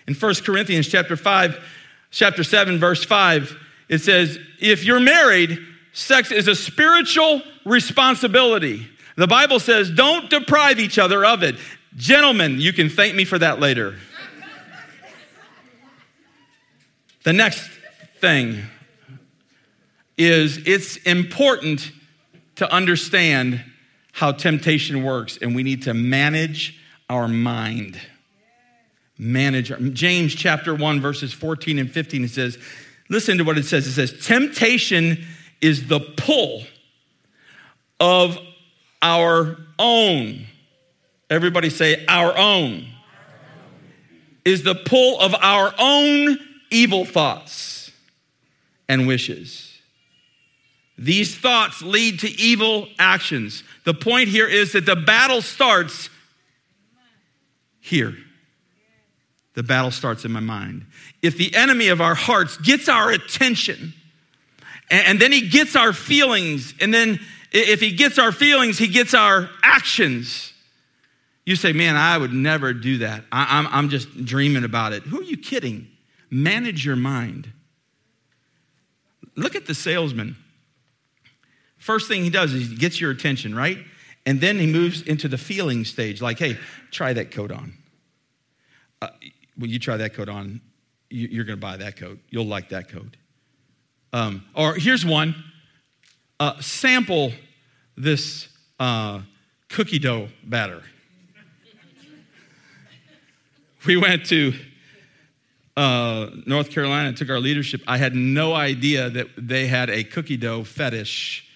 In 0.08 0.14
1 0.14 0.34
Corinthians 0.36 0.88
chapter 0.88 1.16
5, 1.16 1.62
chapter 2.10 2.42
7, 2.42 2.78
verse 2.78 3.04
5, 3.04 3.56
it 3.88 3.98
says, 3.98 4.38
if 4.60 4.84
you're 4.84 5.00
married, 5.00 5.58
sex 5.96 6.30
is 6.30 6.46
a 6.46 6.54
spiritual 6.54 7.40
responsibility. 7.64 8.86
The 9.16 9.26
Bible 9.26 9.58
says, 9.58 9.90
don't 9.90 10.28
deprive 10.28 10.78
each 10.78 10.98
other 10.98 11.24
of 11.24 11.42
it. 11.42 11.56
Gentlemen, 11.96 12.60
you 12.60 12.74
can 12.74 12.90
thank 12.90 13.14
me 13.14 13.24
for 13.24 13.38
that 13.38 13.60
later. 13.60 13.96
the 17.24 17.32
next 17.32 17.70
thing 18.20 18.62
is 20.18 20.58
it's 20.66 20.98
important 20.98 21.90
to 22.56 22.70
understand 22.70 23.64
how 24.12 24.32
temptation 24.32 25.02
works, 25.02 25.38
and 25.40 25.54
we 25.54 25.62
need 25.62 25.82
to 25.82 25.94
manage 25.94 26.78
our 27.08 27.26
mind. 27.26 27.98
Manage 29.18 29.72
our, 29.72 29.78
James 29.78 30.34
chapter 30.34 30.74
1, 30.74 31.00
verses 31.00 31.32
14 31.32 31.78
and 31.78 31.90
15, 31.90 32.24
it 32.24 32.30
says, 32.30 32.58
listen 33.08 33.38
to 33.38 33.44
what 33.44 33.56
it 33.56 33.64
says. 33.64 33.86
It 33.86 33.92
says, 33.92 34.26
Temptation 34.26 35.24
is 35.60 35.88
the 35.88 36.00
pull 36.00 36.62
of 38.00 38.38
our 39.02 39.56
own. 39.78 40.46
Everybody 41.30 41.70
say, 41.70 42.04
our 42.06 42.36
own. 42.36 42.86
Is 44.44 44.62
the 44.62 44.74
pull 44.74 45.18
of 45.20 45.34
our 45.34 45.74
own 45.78 46.38
evil 46.70 47.04
thoughts 47.04 47.90
and 48.88 49.06
wishes. 49.06 49.78
These 50.98 51.36
thoughts 51.36 51.82
lead 51.82 52.20
to 52.20 52.28
evil 52.28 52.88
actions. 52.98 53.64
The 53.84 53.92
point 53.92 54.28
here 54.28 54.46
is 54.46 54.72
that 54.72 54.86
the 54.86 54.96
battle 54.96 55.42
starts 55.42 56.08
here. 57.80 58.16
The 59.54 59.62
battle 59.62 59.90
starts 59.90 60.24
in 60.24 60.32
my 60.32 60.40
mind. 60.40 60.86
If 61.22 61.36
the 61.36 61.54
enemy 61.54 61.88
of 61.88 62.00
our 62.00 62.14
hearts 62.14 62.56
gets 62.58 62.88
our 62.88 63.10
attention, 63.10 63.94
and, 64.90 65.20
then 65.20 65.32
he 65.32 65.48
gets 65.48 65.74
our 65.76 65.92
feelings, 65.92 66.74
and 66.80 66.92
then 66.92 67.20
if 67.52 67.80
he 67.80 67.92
gets 67.92 68.18
our 68.18 68.32
feelings, 68.32 68.78
he 68.78 68.88
gets 68.88 69.14
our 69.14 69.48
actions. 69.62 70.52
You 71.44 71.56
say, 71.56 71.72
man, 71.72 71.96
I 71.96 72.18
would 72.18 72.32
never 72.32 72.72
do 72.72 72.98
that. 72.98 73.24
I, 73.30 73.58
am 73.58 73.68
I'm 73.70 73.88
just 73.88 74.24
dreaming 74.24 74.64
about 74.64 74.92
it. 74.92 75.04
Who 75.04 75.20
are 75.20 75.24
you 75.24 75.36
kidding? 75.36 75.88
Manage 76.30 76.84
your 76.84 76.96
mind. 76.96 77.52
Look 79.36 79.54
at 79.54 79.66
the 79.66 79.74
salesman. 79.74 80.36
First 81.78 82.08
thing 82.08 82.24
he 82.24 82.30
does 82.30 82.52
is 82.52 82.68
he 82.68 82.76
gets 82.76 83.00
your 83.00 83.10
attention, 83.10 83.54
right? 83.54 83.78
And 84.24 84.40
then 84.40 84.58
he 84.58 84.66
moves 84.66 85.02
into 85.02 85.28
the 85.28 85.38
feeling 85.38 85.84
stage, 85.84 86.20
like, 86.20 86.38
hey, 86.38 86.58
try 86.90 87.12
that 87.12 87.30
coat 87.30 87.52
on. 87.52 87.74
Uh, 89.00 89.08
when 89.56 89.70
you 89.70 89.78
try 89.78 89.96
that 89.96 90.14
coat 90.14 90.28
on, 90.28 90.60
you're 91.10 91.44
going 91.44 91.56
to 91.56 91.60
buy 91.60 91.76
that 91.76 91.96
coat. 91.96 92.18
You'll 92.30 92.46
like 92.46 92.70
that 92.70 92.88
coat. 92.88 93.16
Um, 94.16 94.46
or 94.54 94.76
here's 94.76 95.04
one 95.04 95.34
uh, 96.40 96.58
sample 96.62 97.32
this 97.98 98.48
uh, 98.80 99.20
cookie 99.68 99.98
dough 99.98 100.28
batter. 100.42 100.82
we 103.86 103.98
went 103.98 104.24
to 104.28 104.54
uh, 105.76 106.30
North 106.46 106.70
Carolina 106.70 107.12
took 107.12 107.28
our 107.28 107.38
leadership. 107.38 107.82
I 107.86 107.98
had 107.98 108.14
no 108.14 108.54
idea 108.54 109.10
that 109.10 109.26
they 109.36 109.66
had 109.66 109.90
a 109.90 110.02
cookie 110.02 110.38
dough 110.38 110.64
fetish 110.64 111.46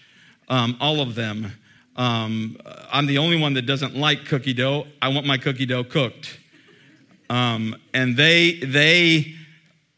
um, 0.51 0.77
all 0.81 1.01
of 1.01 1.15
them. 1.15 1.53
Um, 1.97 2.59
I'm 2.93 3.07
the 3.07 3.17
only 3.17 3.41
one 3.41 3.55
that 3.55 3.63
doesn't 3.63 3.97
like 3.97 4.27
cookie 4.27 4.53
dough. 4.53 4.87
I 5.01 5.09
want 5.09 5.27
my 5.27 5.39
cookie 5.39 5.65
dough 5.65 5.85
cooked. 5.85 6.39
Um, 7.31 7.75
and 7.95 8.19
they 8.19 8.59
they 8.59 9.35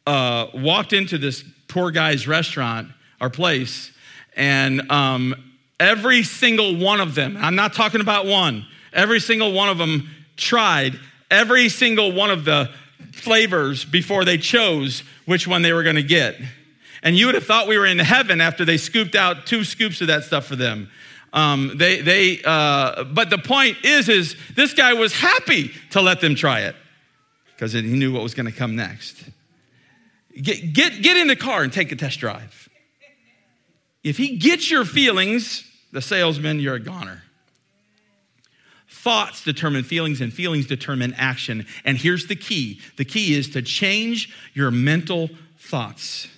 uh, 0.07 0.47
walked 0.55 0.93
into 0.93 1.19
this 1.19 1.43
poor 1.73 1.91
guy's 1.91 2.29
restaurant 2.29 2.89
or 3.21 3.31
place, 3.31 3.91
and 4.37 4.91
um, 4.91 5.35
every 5.81 6.23
single 6.23 6.77
one 6.77 7.01
of 7.01 7.15
them. 7.15 7.37
I'm 7.39 7.55
not 7.55 7.73
talking 7.73 8.01
about 8.01 8.27
one. 8.27 8.67
Every 8.93 9.21
single 9.21 9.53
one 9.53 9.71
of 9.71 9.79
them 9.79 10.11
tried 10.37 10.99
every 11.31 11.71
single 11.71 12.13
one 12.13 12.31
of 12.31 12.45
the 12.45 12.71
flavors 13.13 13.85
before 13.87 14.25
they 14.25 14.37
chose 14.37 15.03
which 15.25 15.49
one 15.49 15.63
they 15.63 15.73
were 15.73 15.83
going 15.83 15.97
to 15.97 16.03
get. 16.03 16.37
And 17.03 17.17
you 17.17 17.27
would 17.27 17.35
have 17.35 17.47
thought 17.47 17.67
we 17.67 17.79
were 17.79 17.87
in 17.87 17.99
heaven 17.99 18.41
after 18.41 18.65
they 18.65 18.77
scooped 18.77 19.15
out 19.15 19.47
two 19.47 19.65
scoops 19.65 20.01
of 20.03 20.09
that 20.09 20.25
stuff 20.25 20.45
for 20.47 20.57
them. 20.57 20.91
Um, 21.33 21.73
they, 21.77 22.03
they, 22.03 22.43
uh, 22.45 23.05
but 23.05 23.31
the 23.31 23.39
point 23.39 23.79
is, 23.83 24.11
is 24.11 24.37
this 24.55 24.75
guy 24.75 24.93
was 24.93 25.15
happy 25.15 25.73
to 25.93 26.03
let 26.03 26.21
them 26.21 26.35
try 26.35 26.61
it 26.61 26.77
because 27.55 27.73
he 27.73 27.81
knew 27.81 28.13
what 28.13 28.23
was 28.23 28.35
going 28.35 28.47
to 28.47 28.53
come 28.53 28.77
next. 28.77 29.25
Get, 30.41 30.73
get, 30.73 31.03
get 31.03 31.17
in 31.17 31.27
the 31.27 31.37
car 31.37 31.63
and 31.63 31.73
take 31.73 31.93
a 31.93 31.97
test 31.97 32.19
drive. 32.21 32.69
If 34.03 34.17
he 34.17 34.37
gets 34.37 34.71
your 34.71 34.85
feelings, 34.85 35.65
the 35.93 36.01
salesman, 36.01 36.59
you're 36.59 36.75
a 36.75 36.81
goner. 36.81 37.23
Thoughts 38.89 39.45
determine 39.45 39.85
feelings, 39.85 40.21
and 40.21 40.33
feelings 40.33 40.67
determine 40.67 41.15
action. 41.15 41.67
And 41.85 41.99
here's 41.99 42.27
the 42.27 42.37
key 42.37 42.81
the 42.97 43.05
key 43.05 43.35
is 43.35 43.51
to 43.51 43.63
change 43.63 44.35
your 44.55 44.71
mental 44.71 45.31
thoughts. 45.59 46.29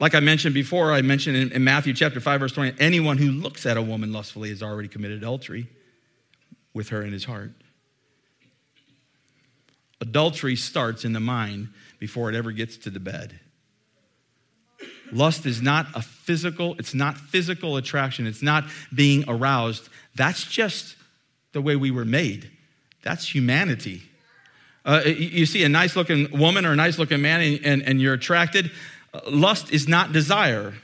Like 0.00 0.14
I 0.14 0.20
mentioned 0.20 0.54
before, 0.54 0.92
I 0.92 1.02
mentioned 1.02 1.36
in, 1.36 1.52
in, 1.52 1.64
Matthew 1.64 1.92
chapter 1.92 2.20
5, 2.20 2.40
verse 2.40 2.52
20, 2.52 2.78
anyone 2.78 3.18
who 3.18 3.30
looks 3.32 3.66
at 3.66 3.76
a 3.76 3.82
woman 3.82 4.12
lustfully 4.12 4.50
has 4.50 4.62
already 4.62 4.88
committed 4.88 5.18
adultery 5.18 5.68
with 6.72 6.90
her 6.90 7.02
in 7.02 7.12
his 7.12 7.24
heart. 7.24 7.52
Adultery 10.00 10.54
starts 10.54 11.04
in 11.04 11.12
the 11.12 11.20
mind 11.20 11.68
before 11.98 12.28
it 12.28 12.34
ever 12.34 12.52
gets 12.52 12.76
to 12.78 12.90
the 12.90 13.00
bed. 13.00 13.40
Lust 15.10 15.46
is 15.46 15.62
not 15.62 15.86
a 15.94 16.02
physical, 16.02 16.76
it's 16.78 16.94
not 16.94 17.16
physical 17.16 17.76
attraction, 17.76 18.26
it's 18.26 18.42
not 18.42 18.64
being 18.94 19.24
aroused. 19.26 19.88
That's 20.14 20.44
just 20.44 20.96
the 21.52 21.62
way 21.62 21.76
we 21.76 21.90
were 21.90 22.04
made. 22.04 22.50
That's 23.02 23.34
humanity. 23.34 24.02
Uh, 24.84 25.02
you 25.04 25.46
see 25.46 25.64
a 25.64 25.68
nice 25.68 25.96
looking 25.96 26.30
woman 26.38 26.64
or 26.64 26.72
a 26.72 26.76
nice 26.76 26.98
looking 26.98 27.20
man 27.20 27.40
and, 27.40 27.64
and, 27.64 27.82
and 27.82 28.00
you're 28.00 28.14
attracted 28.14 28.70
lust 29.26 29.72
is 29.72 29.88
not 29.88 30.12
desire, 30.12 30.74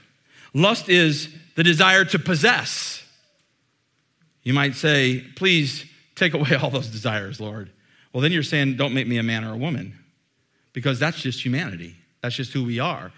lust 0.52 0.88
is 0.88 1.34
the 1.56 1.62
desire 1.62 2.04
to 2.06 2.18
possess. 2.18 3.02
You 4.42 4.52
might 4.52 4.74
say, 4.74 5.24
please 5.36 5.84
take 6.14 6.34
away 6.34 6.54
all 6.62 6.70
those 6.70 6.88
desires, 6.88 7.40
Lord. 7.40 7.70
Well, 8.12 8.20
then 8.20 8.32
you're 8.32 8.42
saying, 8.42 8.76
don't 8.76 8.94
make 8.94 9.06
me 9.06 9.18
a 9.18 9.22
man 9.22 9.44
or 9.44 9.52
a 9.52 9.56
woman, 9.56 9.98
because 10.74 10.98
that's 10.98 11.22
just 11.22 11.42
humanity. 11.42 11.96
That's 12.20 12.34
just 12.34 12.52
who 12.52 12.64
we 12.64 12.78
are. 12.78 13.10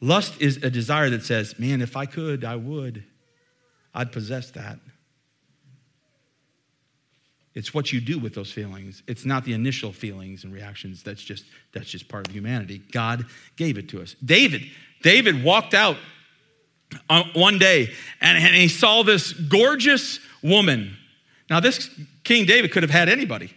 Lust 0.00 0.40
is 0.40 0.56
a 0.56 0.70
desire 0.70 1.08
that 1.10 1.22
says, 1.22 1.56
man, 1.60 1.80
if 1.80 1.96
I 1.96 2.06
could, 2.06 2.44
I 2.44 2.56
would. 2.56 3.04
I'd 3.94 4.10
possess 4.10 4.50
that. 4.52 4.80
It's 7.54 7.72
what 7.72 7.92
you 7.92 8.00
do 8.00 8.18
with 8.18 8.34
those 8.34 8.50
feelings. 8.50 9.02
It's 9.06 9.24
not 9.24 9.44
the 9.44 9.52
initial 9.52 9.92
feelings 9.92 10.42
and 10.42 10.52
reactions. 10.52 11.02
That's 11.02 11.22
just 11.22 11.44
that's 11.72 11.88
just 11.88 12.08
part 12.08 12.26
of 12.26 12.34
humanity. 12.34 12.82
God 12.90 13.26
gave 13.56 13.76
it 13.76 13.90
to 13.90 14.00
us. 14.00 14.16
David, 14.24 14.62
David 15.02 15.44
walked 15.44 15.74
out 15.74 15.98
uh, 17.10 17.24
one 17.34 17.58
day 17.58 17.90
and 18.20 18.38
he 18.54 18.68
saw 18.68 19.02
this 19.02 19.32
gorgeous 19.32 20.18
woman. 20.42 20.96
Now, 21.50 21.60
this 21.60 21.90
King 22.24 22.46
David 22.46 22.72
could 22.72 22.82
have 22.82 22.90
had 22.90 23.10
anybody. 23.10 23.52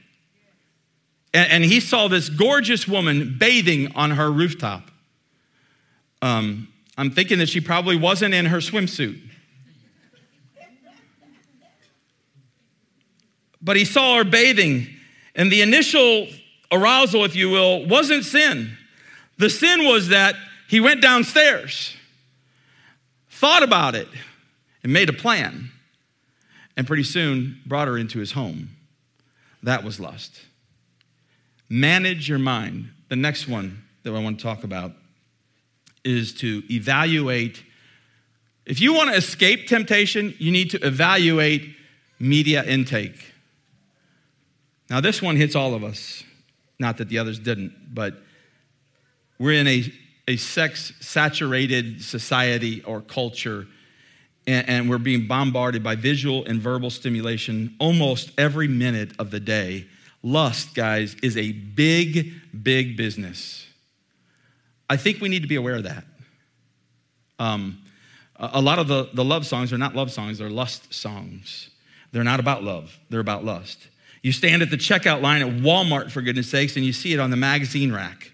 And, 1.35 1.51
and 1.51 1.63
he 1.65 1.81
saw 1.81 2.07
this 2.07 2.29
gorgeous 2.29 2.87
woman 2.87 3.35
bathing 3.37 3.91
on 3.93 4.11
her 4.11 4.31
rooftop. 4.31 4.89
Um, 6.21 6.69
I'm 6.97 7.11
thinking 7.11 7.39
that 7.39 7.49
she 7.49 7.59
probably 7.59 7.97
wasn't 7.97 8.33
in 8.33 8.45
her 8.45 8.59
swimsuit. 8.59 9.21
but 13.61 13.75
he 13.75 13.83
saw 13.83 14.17
her 14.17 14.23
bathing. 14.23 14.87
And 15.35 15.51
the 15.51 15.61
initial 15.61 16.27
arousal, 16.71 17.25
if 17.25 17.35
you 17.35 17.49
will, 17.49 17.85
wasn't 17.85 18.23
sin. 18.23 18.77
The 19.37 19.49
sin 19.49 19.85
was 19.85 20.09
that 20.09 20.35
he 20.69 20.79
went 20.79 21.01
downstairs, 21.01 21.97
thought 23.29 23.63
about 23.63 23.93
it, 23.93 24.07
and 24.83 24.93
made 24.93 25.09
a 25.09 25.13
plan. 25.13 25.71
And 26.77 26.87
pretty 26.87 27.03
soon 27.03 27.59
brought 27.65 27.87
her 27.87 27.97
into 27.97 28.19
his 28.19 28.33
home. 28.33 28.69
That 29.63 29.83
was 29.83 29.99
lust. 29.99 30.39
Manage 31.69 32.30
your 32.30 32.39
mind. 32.39 32.89
The 33.10 33.15
next 33.15 33.47
one 33.47 33.84
that 34.04 34.13
I 34.13 34.19
want 34.19 34.39
to 34.39 34.43
talk 34.43 34.63
about 34.63 34.91
is 36.04 36.34
to 36.36 36.63
evaluate. 36.71 37.63
If 38.65 38.80
you 38.80 38.93
want 38.93 39.10
to 39.10 39.15
escape 39.15 39.67
temptation, 39.67 40.36
you 40.38 40.51
need 40.51 40.71
to 40.71 40.86
evaluate 40.86 41.75
media 42.19 42.63
intake. 42.63 43.34
Now, 44.89 45.01
this 45.01 45.21
one 45.21 45.36
hits 45.36 45.56
all 45.56 45.73
of 45.73 45.84
us. 45.84 46.23
Not 46.78 46.97
that 46.97 47.10
the 47.10 47.19
others 47.19 47.39
didn't, 47.39 47.73
but 47.93 48.15
we're 49.39 49.60
in 49.60 49.67
a, 49.67 49.91
a 50.28 50.38
sex 50.38 50.93
saturated 50.99 52.04
society 52.04 52.84
or 52.84 53.01
culture, 53.01 53.65
and, 54.45 54.69
and 54.69 54.89
we're 54.89 54.97
being 54.97 55.28
bombarded 55.28 55.84
by 55.84 55.95
visual 55.95 56.45
and 56.45 56.62
verbal 56.62 56.89
stimulation 56.89 57.75
almost 57.80 58.32
every 58.38 58.67
minute 58.67 59.12
of 59.19 59.32
the 59.32 59.39
day. 59.39 59.88
Lust, 60.25 60.73
guys, 60.73 61.15
is 61.21 61.38
a 61.38 61.51
big, 61.51 62.33
big 62.63 62.97
business. 62.97 63.67
I 64.89 64.97
think 64.97 65.21
we 65.21 65.29
need 65.29 65.43
to 65.43 65.47
be 65.47 65.55
aware 65.55 65.75
of 65.75 65.83
that. 65.83 66.03
Um, 67.38 67.77
a 68.35 68.59
lot 68.59 68.79
of 68.79 68.88
the, 68.88 69.07
the 69.13 69.23
love 69.23 69.45
songs 69.45 69.71
are 69.71 69.77
not 69.77 69.95
love 69.95 70.11
songs, 70.11 70.39
they're 70.39 70.49
lust 70.49 70.91
songs. 70.91 71.69
They're 72.11 72.23
not 72.23 72.39
about 72.39 72.63
love, 72.63 72.97
they're 73.11 73.19
about 73.19 73.45
lust. 73.45 73.88
You 74.23 74.31
stand 74.31 74.63
at 74.63 74.71
the 74.71 74.77
checkout 74.77 75.21
line 75.21 75.43
at 75.43 75.61
Walmart, 75.61 76.09
for 76.09 76.23
goodness 76.23 76.49
sakes, 76.49 76.75
and 76.75 76.83
you 76.83 76.91
see 76.91 77.13
it 77.13 77.19
on 77.19 77.29
the 77.29 77.38
magazine 77.38 77.93
rack. 77.93 78.31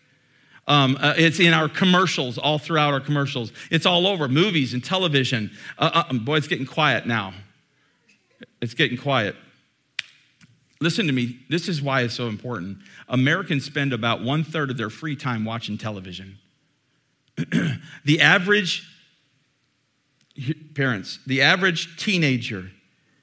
Um, 0.70 0.98
uh, 0.98 1.16
it's 1.18 1.42
in 1.42 1.52
our 1.54 1.68
commercials, 1.68 2.38
all 2.38 2.58
throughout 2.58 2.94
our 2.94 3.02
commercials. 3.02 3.52
It's 3.70 3.86
all 3.86 4.08
over, 4.08 4.30
movies 4.30 4.74
and 4.74 4.82
television. 4.82 5.52
Uh, 5.78 6.06
uh, 6.10 6.14
boy, 6.14 6.38
it's 6.38 6.48
getting 6.48 6.66
quiet 6.66 7.06
now. 7.06 7.34
It's 8.62 8.76
getting 8.76 8.98
quiet. 8.98 9.36
Listen 10.82 11.06
to 11.06 11.14
me, 11.14 11.40
this 11.48 11.70
is 11.70 11.80
why 11.80 12.02
it's 12.02 12.16
so 12.16 12.28
important. 12.28 12.80
Americans 13.08 13.64
spend 13.64 13.94
about 13.94 14.24
one 14.24 14.44
third 14.44 14.72
of 14.72 14.78
their 14.78 14.90
free 14.90 15.16
time 15.16 15.46
watching 15.46 15.78
television. 15.78 16.40
the 18.04 18.20
average, 18.20 18.90
parents, 20.74 21.20
the 21.28 21.40
average 21.44 21.98
teenager 21.98 22.72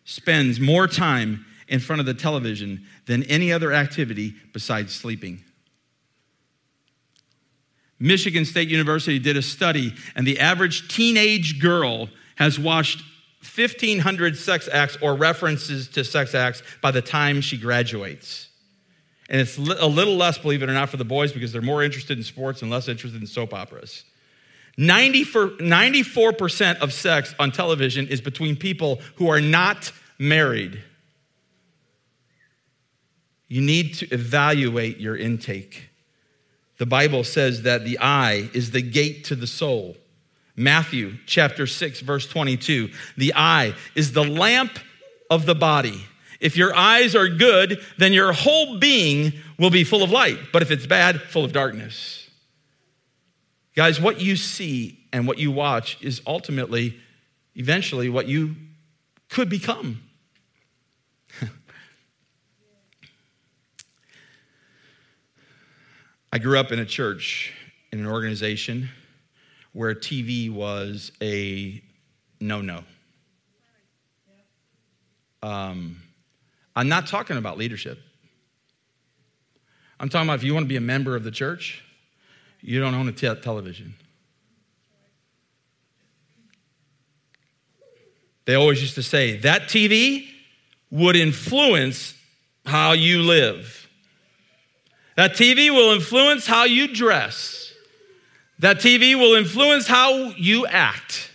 spends 0.05 0.61
more 0.61 0.87
time 0.87 1.45
in 1.67 1.81
front 1.81 1.99
of 1.99 2.07
the 2.07 2.15
television 2.15 2.87
than 3.07 3.25
any 3.25 3.53
other 3.53 3.73
activity 3.73 4.37
besides 4.53 4.95
sleeping. 4.95 5.43
Michigan 7.99 8.45
State 8.45 8.69
University 8.69 9.19
did 9.19 9.37
a 9.37 9.43
study, 9.43 9.93
and 10.15 10.25
the 10.25 10.39
average 10.39 10.95
teenage 10.95 11.61
girl 11.61 12.09
has 12.37 12.57
watched 12.57 13.03
1,500 13.41 14.37
sex 14.37 14.69
acts 14.73 14.99
or 15.01 15.15
references 15.15 15.89
to 15.89 16.05
sex 16.05 16.35
acts 16.35 16.63
by 16.83 16.91
the 16.91 17.03
time 17.03 17.41
she 17.41 17.57
graduates. 17.57 18.49
And 19.29 19.41
it's 19.41 19.59
a 19.59 19.87
little 19.87 20.17
less, 20.17 20.39
believe 20.39 20.63
it 20.63 20.69
or 20.69 20.73
not, 20.73 20.89
for 20.89 20.97
the 20.97 21.05
boys 21.05 21.33
because 21.33 21.53
they're 21.53 21.63
more 21.63 21.83
interested 21.83 22.19
in 22.19 22.25
sports 22.25 22.63
and 22.63 22.71
less 22.71 22.89
interested 22.89 23.21
in 23.21 23.27
soap 23.27 23.55
operas. 23.55 24.05
94% 24.79 26.79
of 26.79 26.93
sex 26.93 27.35
on 27.39 27.53
television 27.53 28.09
is 28.09 28.21
between 28.21 28.57
people 28.57 29.01
who 29.17 29.29
are 29.29 29.41
not 29.41 29.93
married. 30.19 30.83
You 33.49 33.61
need 33.61 33.95
to 33.95 34.13
evaluate 34.13 34.99
your 34.99 35.17
intake. 35.17 35.91
The 36.79 36.87
Bible 36.87 37.25
says 37.25 37.63
that 37.63 37.85
the 37.85 37.99
eye 38.01 38.51
is 38.55 38.71
the 38.71 38.83
gate 38.83 39.25
to 39.25 39.35
the 39.35 39.49
soul. 39.49 39.97
Matthew 40.59 41.17
chapter 41.25 41.67
6, 41.69 42.01
verse 42.01 42.27
22. 42.27 42.91
The 43.17 43.33
eye 43.35 43.75
is 43.95 44.13
the 44.13 44.25
lamp 44.25 44.79
of 45.31 45.47
the 45.47 45.55
body. 45.55 46.05
If 46.41 46.57
your 46.57 46.75
eyes 46.75 47.15
are 47.15 47.29
good, 47.29 47.81
then 47.97 48.13
your 48.13 48.33
whole 48.33 48.79
being 48.79 49.33
will 49.57 49.71
be 49.71 49.85
full 49.85 50.03
of 50.03 50.11
light. 50.11 50.39
But 50.53 50.63
if 50.63 50.73
it's 50.73 50.85
bad, 50.87 51.23
full 51.23 51.45
of 51.45 51.53
darkness. 51.53 52.29
Guys, 53.77 54.01
what 54.01 54.21
you 54.21 54.35
see 54.35 54.99
and 55.13 55.29
what 55.29 55.39
you 55.39 55.53
watch 55.53 55.97
is 56.01 56.21
ultimately, 56.27 56.99
eventually, 57.55 58.09
what 58.09 58.27
you 58.27 58.57
could 59.29 59.49
become. 59.49 60.03
I 66.33 66.39
grew 66.39 66.59
up 66.59 66.73
in 66.73 66.81
a 66.81 66.85
church, 66.85 67.53
in 67.93 68.01
an 68.01 68.07
organization 68.07 68.89
where 69.79 69.95
TV 69.95 70.53
was 70.53 71.13
a 71.23 71.81
no 72.41 72.61
no. 72.61 72.83
Um, 75.41 76.03
I'm 76.75 76.89
not 76.89 77.07
talking 77.07 77.37
about 77.37 77.59
leadership. 77.59 77.97
I'm 80.01 80.09
talking 80.09 80.29
about 80.29 80.41
if 80.41 80.43
you 80.43 80.53
want 80.53 80.65
to 80.65 80.69
be 80.69 80.75
a 80.75 80.81
member 80.81 81.15
of 81.15 81.23
the 81.23 81.31
church, 81.31 81.85
you 82.61 82.81
don't 82.81 82.93
own 82.93 83.09
a 83.09 83.13
te- 83.13 83.33
television. 83.37 83.95
They 88.47 88.57
always 88.57 88.83
used 88.83 88.97
to 88.97 89.03
say 89.05 89.37
that 89.37 89.69
TV 89.69 90.27
would 90.91 91.15
influence 91.15 92.15
how 92.67 92.95
you 92.95 93.23
live. 93.23 93.89
That 95.15 95.35
TV 95.35 95.71
will 95.71 95.95
influence 95.95 96.49
how 96.49 96.65
you 96.65 96.93
dress. 96.93 97.68
That 98.61 98.79
TV 98.79 99.15
will 99.15 99.35
influence 99.35 99.87
how 99.87 100.31
you 100.31 100.67
act. 100.67 101.31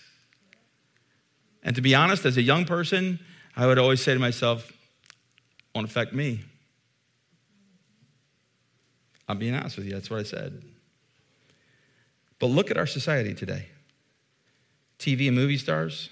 And 1.63 1.75
to 1.75 1.81
be 1.81 1.95
honest, 1.95 2.25
as 2.25 2.35
a 2.35 2.41
young 2.41 2.65
person, 2.65 3.19
I 3.55 3.65
would 3.65 3.79
always 3.79 4.01
say 4.01 4.13
to 4.13 4.19
myself, 4.19 4.71
won't 5.73 5.87
affect 5.87 6.13
me. 6.13 6.41
I'm 9.27 9.39
being 9.39 9.55
honest 9.55 9.77
with 9.77 9.85
you, 9.85 9.93
that's 9.93 10.09
what 10.09 10.19
I 10.19 10.23
said. 10.23 10.61
But 12.39 12.47
look 12.47 12.69
at 12.69 12.77
our 12.77 12.85
society 12.85 13.33
today. 13.33 13.67
TV 14.99 15.27
and 15.27 15.35
movie 15.35 15.57
stars, 15.57 16.09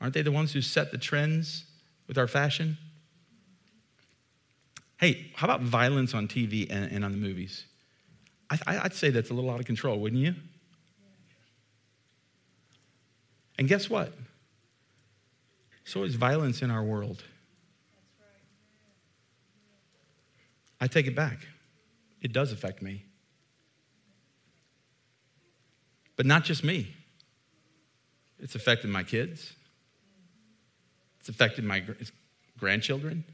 aren't 0.00 0.14
they 0.14 0.22
the 0.22 0.32
ones 0.32 0.52
who 0.52 0.60
set 0.60 0.92
the 0.92 0.98
trends 0.98 1.64
with 2.06 2.18
our 2.18 2.28
fashion? 2.28 2.76
Hey, 4.98 5.30
how 5.34 5.46
about 5.46 5.62
violence 5.62 6.12
on 6.12 6.28
TV 6.28 6.70
and, 6.70 6.92
and 6.92 7.04
on 7.04 7.12
the 7.12 7.18
movies? 7.18 7.64
I, 8.50 8.82
would 8.82 8.92
say 8.92 9.10
that's 9.10 9.30
a 9.30 9.34
little 9.34 9.50
out 9.50 9.60
of 9.60 9.66
control, 9.66 9.98
wouldn't 10.00 10.20
you? 10.20 10.34
And 13.60 13.68
guess 13.68 13.90
what? 13.90 14.14
So 15.84 16.02
is 16.04 16.14
violence 16.14 16.62
in 16.62 16.70
our 16.70 16.82
world. 16.82 17.22
I 20.80 20.86
take 20.86 21.06
it 21.06 21.14
back. 21.14 21.46
It 22.22 22.32
does 22.32 22.52
affect 22.52 22.80
me. 22.80 23.04
But 26.16 26.24
not 26.24 26.44
just 26.44 26.64
me, 26.64 26.94
it's 28.38 28.54
affected 28.54 28.88
my 28.90 29.02
kids, 29.02 29.52
it's 31.18 31.28
affected 31.28 31.64
my 31.64 31.82
grandchildren. 32.58 33.24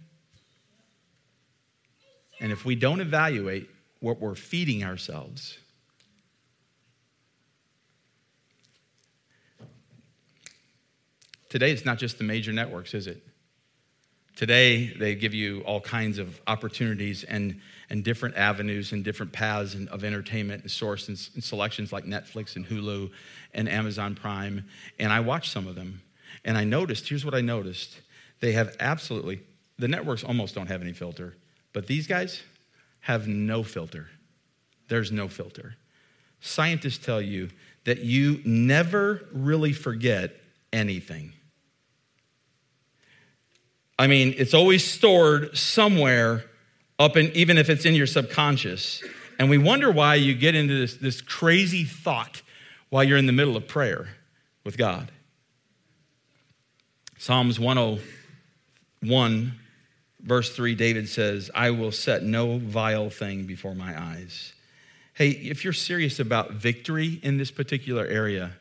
And 2.40 2.50
if 2.50 2.64
we 2.64 2.74
don't 2.74 3.00
evaluate 3.00 3.70
what 4.00 4.20
we're 4.20 4.34
feeding 4.34 4.82
ourselves, 4.82 5.58
Today, 11.48 11.70
it's 11.70 11.84
not 11.84 11.98
just 11.98 12.18
the 12.18 12.24
major 12.24 12.52
networks, 12.52 12.94
is 12.94 13.06
it? 13.06 13.22
Today, 14.36 14.88
they 14.88 15.14
give 15.14 15.32
you 15.32 15.62
all 15.62 15.80
kinds 15.80 16.18
of 16.18 16.40
opportunities 16.46 17.24
and, 17.24 17.58
and 17.88 18.04
different 18.04 18.36
avenues 18.36 18.92
and 18.92 19.02
different 19.02 19.32
paths 19.32 19.74
of 19.74 20.04
entertainment 20.04 20.62
and 20.62 20.70
source 20.70 21.08
and, 21.08 21.18
and 21.34 21.42
selections 21.42 21.92
like 21.92 22.04
Netflix 22.04 22.56
and 22.56 22.66
Hulu 22.66 23.10
and 23.54 23.68
Amazon 23.68 24.14
Prime. 24.14 24.64
And 24.98 25.10
I 25.10 25.20
watched 25.20 25.52
some 25.52 25.66
of 25.66 25.74
them. 25.74 26.02
And 26.44 26.58
I 26.58 26.64
noticed 26.64 27.08
here's 27.08 27.24
what 27.24 27.34
I 27.34 27.40
noticed 27.40 27.98
they 28.40 28.52
have 28.52 28.76
absolutely, 28.78 29.40
the 29.78 29.88
networks 29.88 30.22
almost 30.22 30.54
don't 30.54 30.66
have 30.66 30.82
any 30.82 30.92
filter, 30.92 31.34
but 31.72 31.86
these 31.86 32.06
guys 32.06 32.42
have 33.00 33.26
no 33.26 33.62
filter. 33.62 34.08
There's 34.88 35.10
no 35.10 35.28
filter. 35.28 35.76
Scientists 36.40 37.04
tell 37.04 37.22
you 37.22 37.48
that 37.84 38.00
you 38.00 38.42
never 38.44 39.26
really 39.32 39.72
forget 39.72 40.34
anything. 40.76 41.32
I 43.98 44.06
mean, 44.06 44.34
it's 44.36 44.52
always 44.52 44.84
stored 44.84 45.56
somewhere 45.56 46.44
up 46.98 47.16
in, 47.16 47.32
even 47.32 47.56
if 47.56 47.70
it's 47.70 47.86
in 47.86 47.94
your 47.94 48.06
subconscious. 48.06 49.02
And 49.38 49.48
we 49.48 49.58
wonder 49.58 49.90
why 49.90 50.16
you 50.16 50.34
get 50.34 50.54
into 50.54 50.78
this, 50.78 50.96
this 50.96 51.20
crazy 51.20 51.84
thought 51.84 52.42
while 52.90 53.02
you're 53.02 53.18
in 53.18 53.26
the 53.26 53.32
middle 53.32 53.56
of 53.56 53.66
prayer 53.66 54.08
with 54.64 54.76
God. 54.76 55.10
Psalms 57.18 57.58
101, 57.58 59.52
verse 60.20 60.54
3, 60.54 60.74
David 60.74 61.08
says, 61.08 61.50
I 61.54 61.70
will 61.70 61.92
set 61.92 62.22
no 62.22 62.58
vile 62.58 63.08
thing 63.08 63.44
before 63.46 63.74
my 63.74 63.98
eyes. 63.98 64.52
Hey, 65.14 65.30
if 65.30 65.64
you're 65.64 65.72
serious 65.72 66.20
about 66.20 66.52
victory 66.52 67.18
in 67.22 67.38
this 67.38 67.50
particular 67.50 68.04
area, 68.04 68.52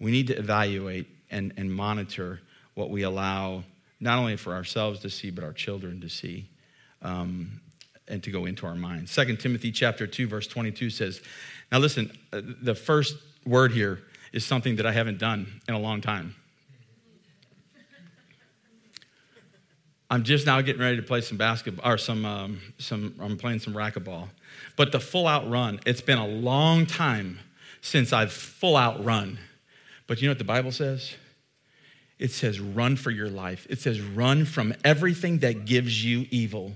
we 0.00 0.10
need 0.10 0.26
to 0.26 0.36
evaluate 0.36 1.06
and, 1.30 1.52
and 1.56 1.72
monitor 1.72 2.40
what 2.74 2.90
we 2.90 3.02
allow 3.02 3.64
not 4.00 4.18
only 4.18 4.36
for 4.36 4.54
ourselves 4.54 5.00
to 5.00 5.10
see, 5.10 5.30
but 5.30 5.44
our 5.44 5.52
children 5.52 6.00
to 6.00 6.08
see. 6.08 6.48
Um, 7.02 7.60
and 8.08 8.22
to 8.22 8.30
go 8.30 8.46
into 8.46 8.66
our 8.66 8.74
minds. 8.74 9.14
2 9.14 9.36
Timothy 9.36 9.70
chapter 9.70 10.06
2 10.06 10.26
verse 10.26 10.46
22 10.46 10.90
says, 10.90 11.20
now 11.70 11.78
listen, 11.78 12.10
uh, 12.32 12.40
the 12.62 12.74
first 12.74 13.16
word 13.44 13.72
here 13.72 14.00
is 14.32 14.44
something 14.44 14.76
that 14.76 14.86
I 14.86 14.92
haven't 14.92 15.18
done 15.18 15.60
in 15.68 15.74
a 15.74 15.78
long 15.78 16.00
time. 16.00 16.34
I'm 20.10 20.22
just 20.22 20.46
now 20.46 20.60
getting 20.62 20.80
ready 20.80 20.96
to 20.96 21.02
play 21.02 21.20
some 21.20 21.36
basketball 21.36 21.92
or 21.92 21.98
some 21.98 22.24
um, 22.24 22.60
some 22.78 23.14
I'm 23.20 23.36
playing 23.36 23.58
some 23.58 23.74
racquetball. 23.74 24.28
But 24.74 24.90
the 24.90 25.00
full 25.00 25.26
out 25.26 25.48
run, 25.50 25.80
it's 25.84 26.00
been 26.00 26.16
a 26.16 26.26
long 26.26 26.86
time 26.86 27.40
since 27.82 28.10
I've 28.10 28.32
full 28.32 28.76
out 28.76 29.04
run. 29.04 29.38
But 30.08 30.20
you 30.20 30.26
know 30.26 30.32
what 30.32 30.38
the 30.38 30.44
Bible 30.44 30.72
says? 30.72 31.14
It 32.18 32.32
says 32.32 32.58
run 32.58 32.96
for 32.96 33.12
your 33.12 33.28
life. 33.28 33.64
It 33.70 33.78
says 33.78 34.00
run 34.00 34.44
from 34.44 34.74
everything 34.82 35.38
that 35.38 35.66
gives 35.66 36.04
you 36.04 36.26
evil 36.30 36.72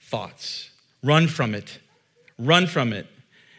thoughts. 0.00 0.70
Run 1.02 1.28
from 1.28 1.54
it. 1.54 1.78
Run 2.38 2.66
from 2.66 2.92
it. 2.92 3.06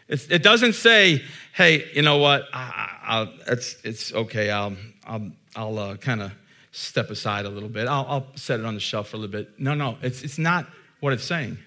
It's, 0.06 0.28
it 0.28 0.42
doesn't 0.42 0.74
say, 0.74 1.22
hey, 1.54 1.90
you 1.94 2.02
know 2.02 2.18
what? 2.18 2.44
I, 2.52 2.90
I, 3.02 3.32
it's, 3.48 3.76
it's 3.82 4.12
okay. 4.12 4.50
I'll, 4.50 4.76
I'll, 5.04 5.30
I'll 5.56 5.78
uh, 5.78 5.96
kind 5.96 6.22
of 6.22 6.32
step 6.70 7.10
aside 7.10 7.46
a 7.46 7.48
little 7.48 7.68
bit. 7.68 7.88
I'll, 7.88 8.06
I'll 8.08 8.26
set 8.36 8.60
it 8.60 8.66
on 8.66 8.74
the 8.74 8.80
shelf 8.80 9.08
for 9.08 9.16
a 9.16 9.20
little 9.20 9.32
bit. 9.32 9.58
No, 9.58 9.74
no, 9.74 9.96
it's, 10.02 10.22
it's 10.22 10.38
not 10.38 10.66
what 11.00 11.12
it's 11.12 11.24
saying. 11.24 11.58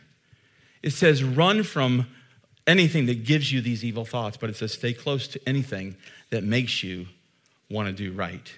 It 0.81 0.91
says 0.91 1.23
run 1.23 1.63
from 1.63 2.07
anything 2.67 3.07
that 3.07 3.25
gives 3.25 3.51
you 3.51 3.61
these 3.61 3.83
evil 3.83 4.05
thoughts, 4.05 4.37
but 4.37 4.49
it 4.49 4.55
says 4.55 4.73
stay 4.73 4.93
close 4.93 5.27
to 5.29 5.49
anything 5.49 5.95
that 6.29 6.43
makes 6.43 6.83
you 6.83 7.07
want 7.69 7.87
to 7.87 7.93
do 7.93 8.13
right. 8.13 8.53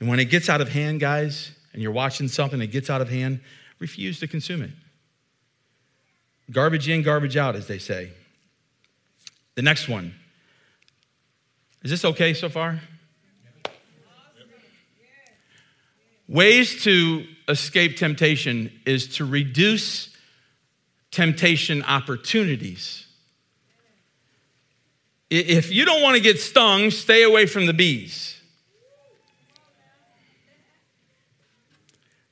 And 0.00 0.08
when 0.08 0.18
it 0.18 0.26
gets 0.26 0.48
out 0.48 0.60
of 0.60 0.68
hand, 0.68 1.00
guys, 1.00 1.52
and 1.72 1.82
you're 1.82 1.92
watching 1.92 2.28
something 2.28 2.58
that 2.60 2.68
gets 2.68 2.90
out 2.90 3.00
of 3.00 3.08
hand, 3.08 3.40
refuse 3.78 4.20
to 4.20 4.26
consume 4.26 4.62
it. 4.62 4.70
Garbage 6.50 6.88
in, 6.88 7.02
garbage 7.02 7.36
out, 7.36 7.56
as 7.56 7.66
they 7.66 7.78
say. 7.78 8.10
The 9.54 9.62
next 9.62 9.88
one. 9.88 10.14
Is 11.82 11.90
this 11.90 12.04
okay 12.04 12.34
so 12.34 12.48
far? 12.48 12.80
Ways 16.26 16.82
to 16.84 17.26
escape 17.48 17.96
temptation 17.96 18.72
is 18.86 19.16
to 19.16 19.24
reduce 19.24 20.14
temptation 21.10 21.82
opportunities. 21.82 23.03
If 25.30 25.72
you 25.72 25.84
don't 25.84 26.02
want 26.02 26.16
to 26.16 26.22
get 26.22 26.38
stung, 26.38 26.90
stay 26.90 27.22
away 27.22 27.46
from 27.46 27.66
the 27.66 27.72
bees. 27.72 28.40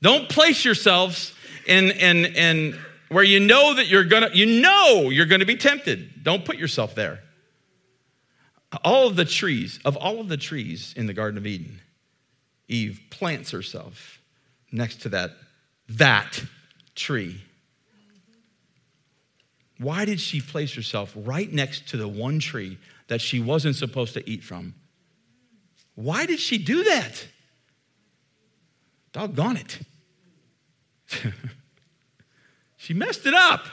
Don't 0.02 0.28
place 0.28 0.64
yourselves 0.64 1.32
in, 1.66 1.90
in, 1.92 2.26
in 2.26 2.78
where 3.08 3.24
you 3.24 3.40
know 3.40 3.74
that 3.74 3.86
you're 3.86 4.04
gonna, 4.04 4.30
you 4.34 4.60
know 4.60 5.10
you're 5.10 5.26
gonna 5.26 5.46
be 5.46 5.56
tempted. 5.56 6.24
Don't 6.24 6.44
put 6.44 6.56
yourself 6.56 6.94
there. 6.94 7.20
All 8.84 9.06
of 9.06 9.16
the 9.16 9.24
trees, 9.24 9.78
of 9.84 9.96
all 9.96 10.20
of 10.20 10.28
the 10.28 10.36
trees 10.36 10.92
in 10.96 11.06
the 11.06 11.12
Garden 11.12 11.38
of 11.38 11.46
Eden, 11.46 11.80
Eve 12.68 13.00
plants 13.10 13.50
herself 13.50 14.18
next 14.72 15.02
to 15.02 15.10
that, 15.10 15.32
that 15.88 16.42
tree. 16.94 17.40
Why 19.82 20.04
did 20.04 20.20
she 20.20 20.40
place 20.40 20.74
herself 20.74 21.12
right 21.16 21.52
next 21.52 21.88
to 21.88 21.96
the 21.96 22.06
one 22.06 22.38
tree 22.38 22.78
that 23.08 23.20
she 23.20 23.40
wasn't 23.40 23.74
supposed 23.74 24.14
to 24.14 24.30
eat 24.30 24.44
from? 24.44 24.74
Why 25.96 26.24
did 26.24 26.38
she 26.38 26.56
do 26.56 26.84
that? 26.84 27.26
Doggone 29.12 29.56
it. 29.56 29.78
she 32.76 32.94
messed 32.94 33.26
it 33.26 33.34
up. 33.34 33.66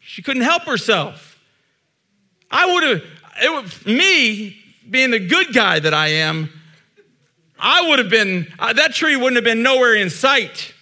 She 0.00 0.22
couldn't 0.22 0.42
help 0.42 0.62
herself. 0.62 1.38
I 2.50 2.72
would 2.72 2.82
have, 2.84 3.02
it 3.42 3.52
was 3.52 3.84
me 3.84 4.56
being 4.88 5.10
the 5.10 5.18
good 5.18 5.52
guy 5.52 5.78
that 5.78 5.92
I 5.92 6.08
am, 6.08 6.48
I 7.58 7.88
would 7.88 7.98
have 7.98 8.08
been, 8.08 8.52
uh, 8.58 8.72
that 8.72 8.94
tree 8.94 9.16
wouldn't 9.16 9.36
have 9.36 9.44
been 9.44 9.62
nowhere 9.62 9.94
in 9.94 10.08
sight. 10.08 10.72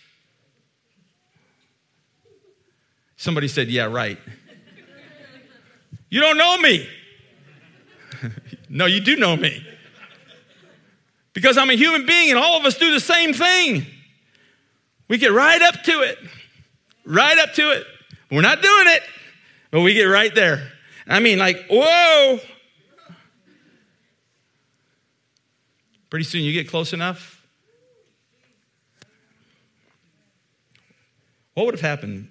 Somebody 3.25 3.49
said, 3.49 3.69
Yeah, 3.69 3.87
right. 3.87 4.19
you 6.11 6.21
don't 6.21 6.37
know 6.37 6.59
me. 6.59 6.87
no, 8.69 8.85
you 8.85 9.01
do 9.01 9.17
know 9.17 9.35
me. 9.35 9.67
Because 11.33 11.57
I'm 11.57 11.71
a 11.71 11.75
human 11.75 12.05
being 12.05 12.29
and 12.29 12.39
all 12.39 12.59
of 12.59 12.67
us 12.67 12.77
do 12.77 12.91
the 12.91 13.01
same 13.01 13.33
thing. 13.33 13.87
We 15.09 15.17
get 15.17 15.33
right 15.33 15.63
up 15.63 15.83
to 15.85 16.03
it, 16.03 16.19
right 17.07 17.39
up 17.39 17.55
to 17.55 17.71
it. 17.71 17.87
We're 18.31 18.43
not 18.43 18.61
doing 18.61 18.89
it, 18.89 19.03
but 19.71 19.81
we 19.81 19.95
get 19.95 20.05
right 20.05 20.35
there. 20.35 20.71
I 21.07 21.21
mean, 21.21 21.39
like, 21.39 21.65
whoa, 21.71 22.41
Pretty 26.11 26.25
soon 26.25 26.43
you 26.43 26.53
get 26.53 26.69
close 26.69 26.93
enough. 26.93 27.43
What 31.55 31.65
would 31.65 31.75
have 31.75 31.81
happened 31.81 32.29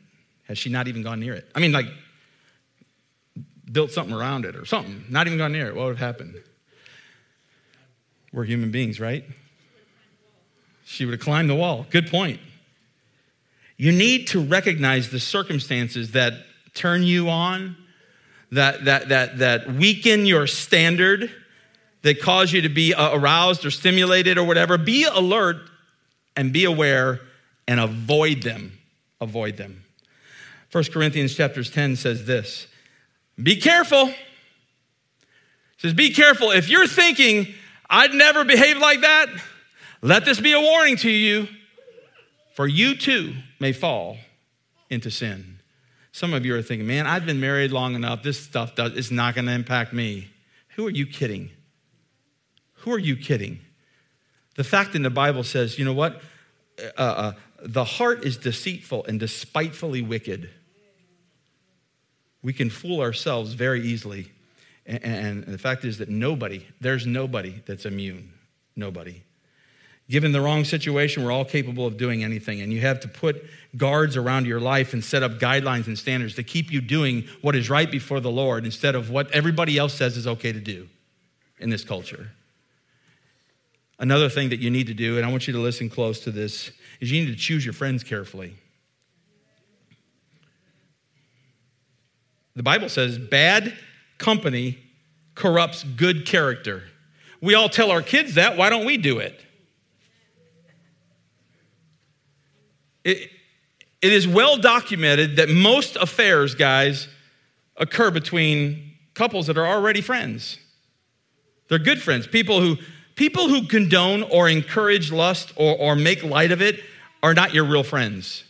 had 0.53 0.57
she 0.59 0.69
not 0.69 0.87
even 0.87 1.01
gone 1.01 1.19
near 1.19 1.33
it? 1.33 1.49
I 1.55 1.59
mean, 1.59 1.71
like, 1.71 1.87
built 3.71 3.89
something 3.89 4.13
around 4.13 4.45
it 4.45 4.55
or 4.55 4.65
something, 4.65 5.03
not 5.09 5.25
even 5.25 5.39
gone 5.39 5.51
near 5.51 5.65
it. 5.65 5.75
What 5.75 5.85
would 5.85 5.97
have 5.97 6.15
happened? 6.15 6.35
We're 8.31 8.43
human 8.43 8.69
beings, 8.69 8.99
right? 8.99 9.25
She 10.85 11.05
would 11.05 11.13
have 11.13 11.21
climbed 11.21 11.49
the 11.49 11.55
wall. 11.55 11.87
Good 11.89 12.11
point. 12.11 12.39
You 13.77 13.91
need 13.91 14.27
to 14.27 14.43
recognize 14.45 15.09
the 15.09 15.19
circumstances 15.19 16.11
that 16.11 16.33
turn 16.75 17.01
you 17.01 17.29
on, 17.29 17.75
that, 18.51 18.85
that, 18.85 19.09
that, 19.09 19.39
that 19.39 19.73
weaken 19.73 20.27
your 20.27 20.45
standard 20.45 21.31
that 22.03 22.21
cause 22.21 22.53
you 22.53 22.61
to 22.61 22.69
be 22.69 22.93
uh, 22.93 23.17
aroused 23.17 23.65
or 23.65 23.71
stimulated 23.71 24.37
or 24.37 24.43
whatever, 24.43 24.77
be 24.77 25.05
alert 25.05 25.57
and 26.35 26.53
be 26.53 26.65
aware 26.65 27.21
and 27.67 27.79
avoid 27.79 28.43
them. 28.43 28.77
Avoid 29.19 29.57
them. 29.57 29.82
1 30.73 30.85
Corinthians 30.85 31.35
chapters 31.35 31.69
10 31.69 31.95
says 31.97 32.25
this 32.25 32.65
Be 33.41 33.57
careful. 33.57 34.07
It 34.07 34.15
says, 35.77 35.93
Be 35.93 36.11
careful. 36.11 36.49
If 36.49 36.67
you're 36.67 36.87
thinking, 36.87 37.53
I'd 37.87 38.13
never 38.13 38.43
behave 38.43 38.79
like 38.79 39.01
that, 39.01 39.27
let 40.01 40.25
this 40.25 40.41
be 40.41 40.51
a 40.51 40.59
warning 40.59 40.97
to 40.97 41.11
you, 41.11 41.47
for 42.55 42.67
you 42.67 42.95
too 42.95 43.35
may 43.59 43.71
fall 43.71 44.17
into 44.89 45.11
sin. 45.11 45.59
Some 46.11 46.33
of 46.33 46.43
you 46.43 46.55
are 46.55 46.61
thinking, 46.63 46.87
man, 46.87 47.05
I've 47.05 47.25
been 47.25 47.39
married 47.39 47.71
long 47.71 47.93
enough. 47.93 48.23
This 48.23 48.39
stuff 48.39 48.75
does, 48.75 48.93
is 48.93 49.11
not 49.11 49.35
going 49.35 49.45
to 49.45 49.51
impact 49.51 49.93
me. 49.93 50.29
Who 50.75 50.87
are 50.87 50.91
you 50.91 51.05
kidding? 51.05 51.51
Who 52.77 52.91
are 52.91 52.99
you 52.99 53.15
kidding? 53.15 53.59
The 54.55 54.63
fact 54.63 54.95
in 54.95 55.03
the 55.03 55.09
Bible 55.09 55.43
says, 55.43 55.77
you 55.77 55.85
know 55.85 55.93
what? 55.93 56.21
Uh, 56.97 57.01
uh, 57.01 57.33
the 57.61 57.83
heart 57.83 58.25
is 58.25 58.37
deceitful 58.37 59.05
and 59.05 59.19
despitefully 59.19 60.01
wicked. 60.01 60.49
We 62.43 62.53
can 62.53 62.69
fool 62.69 63.01
ourselves 63.01 63.53
very 63.53 63.81
easily. 63.81 64.31
And, 64.85 65.45
the 65.45 65.57
fact 65.57 65.85
is 65.85 65.97
that 65.99 66.09
nobody, 66.09 66.67
there's 66.81 67.07
nobody 67.07 67.61
that's 67.65 67.85
immune. 67.85 68.33
Nobody. 68.75 69.23
Given 70.09 70.33
the 70.33 70.41
wrong 70.41 70.65
situation, 70.65 71.23
we're 71.23 71.31
all 71.31 71.45
capable 71.45 71.87
of 71.87 71.95
doing 71.95 72.23
anything. 72.23 72.59
And 72.59 72.73
you 72.73 72.81
have 72.81 72.99
to 72.99 73.07
put 73.07 73.43
guards 73.77 74.17
around 74.17 74.45
your 74.45 74.59
life 74.59 74.93
and 74.93 75.01
set 75.01 75.23
up 75.23 75.39
guidelines 75.39 75.87
and 75.87 75.97
standards 75.97 76.35
to 76.35 76.43
keep 76.43 76.71
you 76.71 76.81
doing 76.81 77.23
what 77.41 77.55
is 77.55 77.69
right 77.69 77.89
before 77.89 78.19
the 78.19 78.29
Lord 78.29 78.65
instead 78.65 78.95
of 78.95 79.09
what 79.09 79.31
everybody 79.31 79.77
else 79.77 79.93
says 79.93 80.17
is 80.17 80.27
okay 80.27 80.51
to 80.51 80.59
do 80.59 80.89
in 81.59 81.69
this 81.69 81.85
culture. 81.85 82.31
Another 83.99 84.27
thing 84.27 84.49
that 84.49 84.59
you 84.59 84.69
need 84.69 84.87
to 84.87 84.93
do, 84.93 85.15
and 85.15 85.25
I 85.25 85.31
want 85.31 85.47
you 85.47 85.53
to 85.53 85.59
listen 85.59 85.89
close 85.89 86.19
to 86.21 86.31
this, 86.31 86.71
is 86.99 87.09
you 87.09 87.23
need 87.23 87.31
to 87.31 87.37
choose 87.37 87.63
your 87.63 87.73
friends 87.73 88.03
carefully. 88.03 88.55
The 92.55 92.63
Bible 92.63 92.89
says 92.89 93.17
bad 93.17 93.75
company 94.17 94.77
corrupts 95.35 95.83
good 95.83 96.25
character. 96.25 96.83
We 97.41 97.55
all 97.55 97.69
tell 97.69 97.91
our 97.91 98.01
kids 98.01 98.35
that. 98.35 98.57
Why 98.57 98.69
don't 98.69 98.85
we 98.85 98.97
do 98.97 99.19
it? 99.19 99.39
It, 103.03 103.29
it 104.01 104.13
is 104.13 104.27
well 104.27 104.57
documented 104.57 105.37
that 105.37 105.49
most 105.49 105.95
affairs, 105.95 106.55
guys, 106.55 107.07
occur 107.75 108.11
between 108.11 108.93
couples 109.13 109.47
that 109.47 109.57
are 109.57 109.65
already 109.65 110.01
friends. 110.01 110.59
They're 111.69 111.79
good 111.79 112.01
friends, 112.01 112.27
people 112.27 112.61
who 112.61 112.77
People 113.15 113.47
who 113.47 113.67
condone 113.67 114.23
or 114.23 114.49
encourage 114.49 115.11
lust 115.11 115.53
or, 115.55 115.77
or 115.77 115.95
make 115.95 116.23
light 116.23 116.51
of 116.51 116.61
it 116.61 116.79
are 117.21 117.33
not 117.33 117.53
your 117.53 117.65
real 117.65 117.83
friends. 117.83 118.43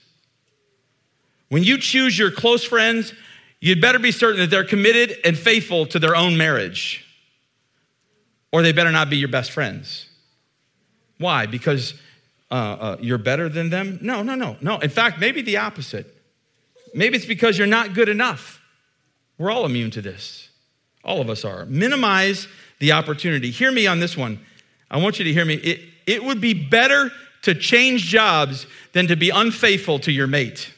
When 1.49 1.63
you 1.63 1.77
choose 1.77 2.17
your 2.17 2.31
close 2.31 2.63
friends, 2.63 3.13
you'd 3.63 3.79
better 3.79 3.97
be 3.97 4.11
certain 4.11 4.41
that 4.41 4.49
they're 4.49 4.65
committed 4.65 5.15
and 5.23 5.37
faithful 5.37 5.85
to 5.85 5.97
their 5.97 6.17
own 6.17 6.35
marriage, 6.35 7.05
or 8.51 8.61
they 8.61 8.73
better 8.73 8.91
not 8.91 9.09
be 9.09 9.15
your 9.15 9.29
best 9.29 9.51
friends. 9.51 10.05
Why? 11.17 11.45
Because 11.45 11.93
uh, 12.51 12.55
uh, 12.55 12.97
you're 12.99 13.17
better 13.17 13.47
than 13.47 13.69
them. 13.69 13.99
No, 14.01 14.21
no, 14.21 14.35
no, 14.35 14.57
no. 14.59 14.79
In 14.79 14.89
fact, 14.89 15.17
maybe 15.17 15.41
the 15.41 15.55
opposite. 15.55 16.13
Maybe 16.93 17.15
it's 17.15 17.25
because 17.25 17.57
you're 17.57 17.65
not 17.65 17.93
good 17.93 18.09
enough. 18.09 18.61
We're 19.37 19.49
all 19.49 19.65
immune 19.65 19.91
to 19.91 20.01
this. 20.01 20.49
All 21.05 21.21
of 21.21 21.29
us 21.29 21.45
are. 21.45 21.65
Minimize 21.65 22.49
the 22.79 22.91
opportunity. 22.91 23.49
Hear 23.49 23.71
me 23.71 23.87
on 23.87 24.01
this 24.01 24.17
one. 24.17 24.41
I 24.91 24.97
want 24.97 25.19
you 25.19 25.23
to 25.23 25.31
hear 25.31 25.45
me. 25.45 25.53
It, 25.53 25.79
it 26.05 26.23
would 26.25 26.41
be 26.41 26.53
better 26.53 27.11
to 27.43 27.55
change 27.55 28.03
jobs 28.03 28.67
than 28.91 29.07
to 29.07 29.15
be 29.15 29.29
unfaithful 29.29 29.99
to 29.99 30.11
your 30.11 30.27
mate. 30.27 30.73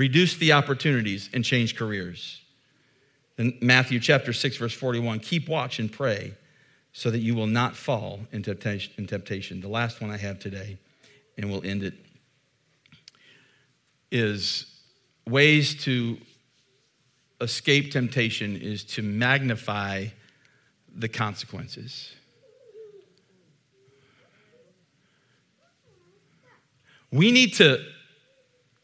Reduce 0.00 0.38
the 0.38 0.54
opportunities 0.54 1.28
and 1.34 1.44
change 1.44 1.76
careers. 1.76 2.40
In 3.36 3.58
Matthew 3.60 4.00
chapter 4.00 4.32
6, 4.32 4.56
verse 4.56 4.72
41, 4.72 5.20
keep 5.20 5.46
watch 5.46 5.78
and 5.78 5.92
pray 5.92 6.32
so 6.94 7.10
that 7.10 7.18
you 7.18 7.34
will 7.34 7.46
not 7.46 7.76
fall 7.76 8.20
in 8.32 8.42
temptation. 8.42 9.60
The 9.60 9.68
last 9.68 10.00
one 10.00 10.10
I 10.10 10.16
have 10.16 10.38
today, 10.38 10.78
and 11.36 11.50
we'll 11.50 11.62
end 11.66 11.82
it, 11.82 11.92
is 14.10 14.74
ways 15.26 15.74
to 15.84 16.16
escape 17.42 17.92
temptation 17.92 18.56
is 18.56 18.84
to 18.84 19.02
magnify 19.02 20.06
the 20.96 21.10
consequences. 21.10 22.14
We 27.12 27.30
need 27.32 27.52
to, 27.56 27.84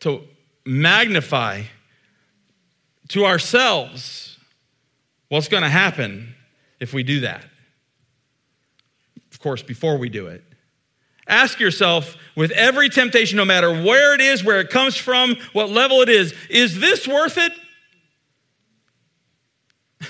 to 0.01 0.23
magnify 0.67 1.63
to 3.09 3.25
ourselves 3.25 4.39
what's 5.29 5.49
going 5.49 5.63
to 5.63 5.69
happen 5.69 6.35
if 6.81 6.93
we 6.93 7.03
do 7.03 7.21
that 7.21 7.45
of 9.37 9.41
course, 9.41 9.63
before 9.63 9.99
we 9.99 10.09
do 10.09 10.29
it. 10.29 10.43
Ask 11.29 11.61
yourself 11.61 12.17
with 12.37 12.53
every 12.53 12.89
temptation, 12.89 13.37
no 13.37 13.45
matter 13.45 13.71
where 13.71 14.15
it 14.15 14.23
is, 14.23 14.43
where 14.43 14.61
it 14.61 14.71
comes 14.71 14.97
from, 14.97 15.37
what 15.53 15.69
level 15.69 16.01
it 16.01 16.09
is, 16.09 16.35
is 16.49 16.81
this 16.81 17.07
worth 17.07 17.37
it? 17.37 17.53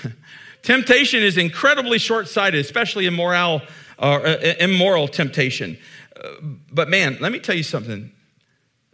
temptation 0.61 1.21
is 1.21 1.37
incredibly 1.37 1.97
short 1.97 2.29
sighted, 2.29 2.61
especially 2.61 3.05
immoral, 3.05 3.63
uh, 3.99 4.37
immoral 4.61 5.09
temptation. 5.09 5.77
Uh, 6.15 6.29
but 6.71 6.89
man, 6.89 7.17
let 7.19 7.33
me 7.33 7.39
tell 7.39 7.55
you 7.55 7.63
something. 7.63 8.09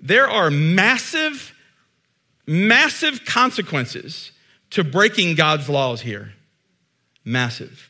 There 0.03 0.29
are 0.29 0.51
massive, 0.51 1.53
massive 2.45 3.23
consequences 3.23 4.33
to 4.71 4.83
breaking 4.83 5.35
God's 5.35 5.69
laws 5.69 6.01
here. 6.01 6.33
Massive. 7.23 7.89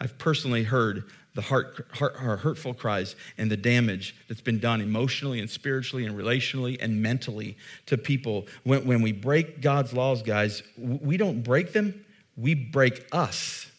I've 0.00 0.16
personally 0.16 0.62
heard 0.62 1.04
the 1.34 1.42
heart, 1.42 1.86
heart, 1.92 2.16
uh, 2.16 2.36
hurtful 2.38 2.72
cries 2.72 3.14
and 3.36 3.50
the 3.50 3.58
damage 3.58 4.16
that's 4.26 4.40
been 4.40 4.58
done 4.58 4.80
emotionally 4.80 5.38
and 5.38 5.50
spiritually 5.50 6.06
and 6.06 6.16
relationally 6.16 6.78
and 6.80 7.02
mentally 7.02 7.58
to 7.84 7.98
people. 7.98 8.46
When, 8.64 8.86
when 8.86 9.02
we 9.02 9.12
break 9.12 9.60
God's 9.60 9.92
laws, 9.92 10.22
guys, 10.22 10.62
we 10.78 11.18
don't 11.18 11.42
break 11.42 11.74
them, 11.74 12.06
we 12.38 12.54
break 12.54 13.06
us. 13.12 13.70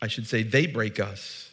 I 0.00 0.06
should 0.06 0.28
say, 0.28 0.44
they 0.44 0.68
break 0.68 1.00
us. 1.00 1.52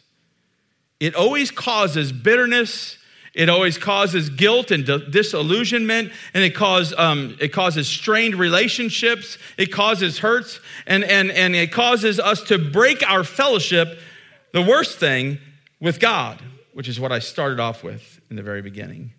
It 1.00 1.16
always 1.16 1.50
causes 1.50 2.12
bitterness 2.12 2.96
it 3.34 3.48
always 3.48 3.78
causes 3.78 4.28
guilt 4.28 4.70
and 4.70 4.84
disillusionment, 4.84 6.12
and 6.34 6.42
it, 6.42 6.54
cause, 6.54 6.92
um, 6.98 7.36
it 7.40 7.48
causes 7.48 7.86
strained 7.86 8.34
relationships. 8.34 9.38
It 9.56 9.72
causes 9.72 10.18
hurts, 10.18 10.60
and, 10.86 11.04
and, 11.04 11.30
and 11.30 11.54
it 11.54 11.70
causes 11.70 12.18
us 12.18 12.42
to 12.44 12.58
break 12.58 13.08
our 13.08 13.22
fellowship, 13.22 14.00
the 14.52 14.62
worst 14.62 14.98
thing, 14.98 15.38
with 15.80 16.00
God, 16.00 16.42
which 16.72 16.88
is 16.88 16.98
what 16.98 17.12
I 17.12 17.20
started 17.20 17.60
off 17.60 17.84
with 17.84 18.20
in 18.30 18.36
the 18.36 18.42
very 18.42 18.62
beginning. 18.62 19.12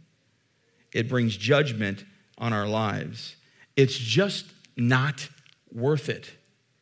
It 0.94 1.08
brings 1.08 1.38
judgment 1.38 2.04
on 2.38 2.52
our 2.54 2.68
lives. 2.68 3.38
It's 3.78 3.98
just 3.98 4.46
not 4.76 5.30
worth 5.74 6.10
it. 6.10 6.32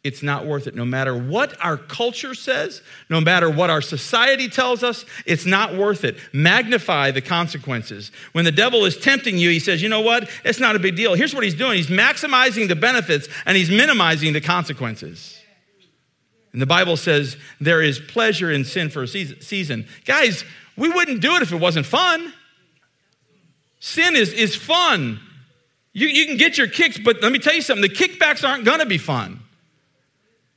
It's 0.02 0.24
not 0.24 0.46
worth 0.46 0.66
it. 0.66 0.76
No 0.76 0.86
matter 0.86 1.18
what 1.18 1.58
our 1.62 1.76
culture 1.76 2.34
says, 2.34 2.82
no 3.10 3.20
matter 3.20 3.50
what 3.50 3.70
our 3.70 3.82
society 3.82 4.48
tells 4.48 4.82
us, 4.82 5.04
it's 5.26 5.46
not 5.46 5.76
worth 5.76 6.06
it. 6.06 6.16
Magnify 6.32 7.12
the 7.12 7.22
consequences. 7.22 8.12
When 8.32 8.46
the 8.46 8.52
devil 8.52 8.86
is 8.86 8.98
tempting 8.98 9.38
you, 9.38 9.50
he 9.50 9.60
says, 9.60 9.82
you 9.82 9.90
know 9.90 10.00
what? 10.00 10.30
It's 10.46 10.60
not 10.60 10.78
a 10.78 10.80
big 10.80 10.96
deal. 10.96 11.16
Here's 11.16 11.36
what 11.36 11.44
he's 11.44 11.56
doing 11.56 11.76
he's 11.76 11.88
maximizing 11.88 12.70
the 12.70 12.78
benefits 12.78 13.28
and 13.46 13.58
he's 13.58 13.70
minimizing 13.70 14.32
the 14.32 14.42
consequences. 14.42 15.38
And 16.54 16.62
the 16.62 16.66
Bible 16.66 16.96
says 16.96 17.36
there 17.60 17.82
is 17.82 18.00
pleasure 18.00 18.50
in 18.52 18.64
sin 18.64 18.90
for 18.90 19.04
a 19.04 19.08
season. 19.08 19.86
Guys, 20.06 20.46
we 20.78 20.90
wouldn't 20.90 21.22
do 21.22 21.36
it 21.36 21.42
if 21.42 21.52
it 21.52 21.60
wasn't 21.60 21.86
fun. 21.86 22.34
Sin 23.82 24.16
is, 24.16 24.32
is 24.32 24.56
fun. 24.56 25.20
You, 25.92 26.08
you 26.08 26.26
can 26.26 26.38
get 26.38 26.58
your 26.58 26.68
kicks, 26.68 26.98
but 26.98 27.22
let 27.22 27.32
me 27.34 27.40
tell 27.40 27.54
you 27.54 27.62
something 27.62 27.82
the 27.82 27.94
kickbacks 27.94 28.48
aren't 28.48 28.64
going 28.64 28.80
to 28.80 28.86
be 28.86 28.98
fun. 28.98 29.42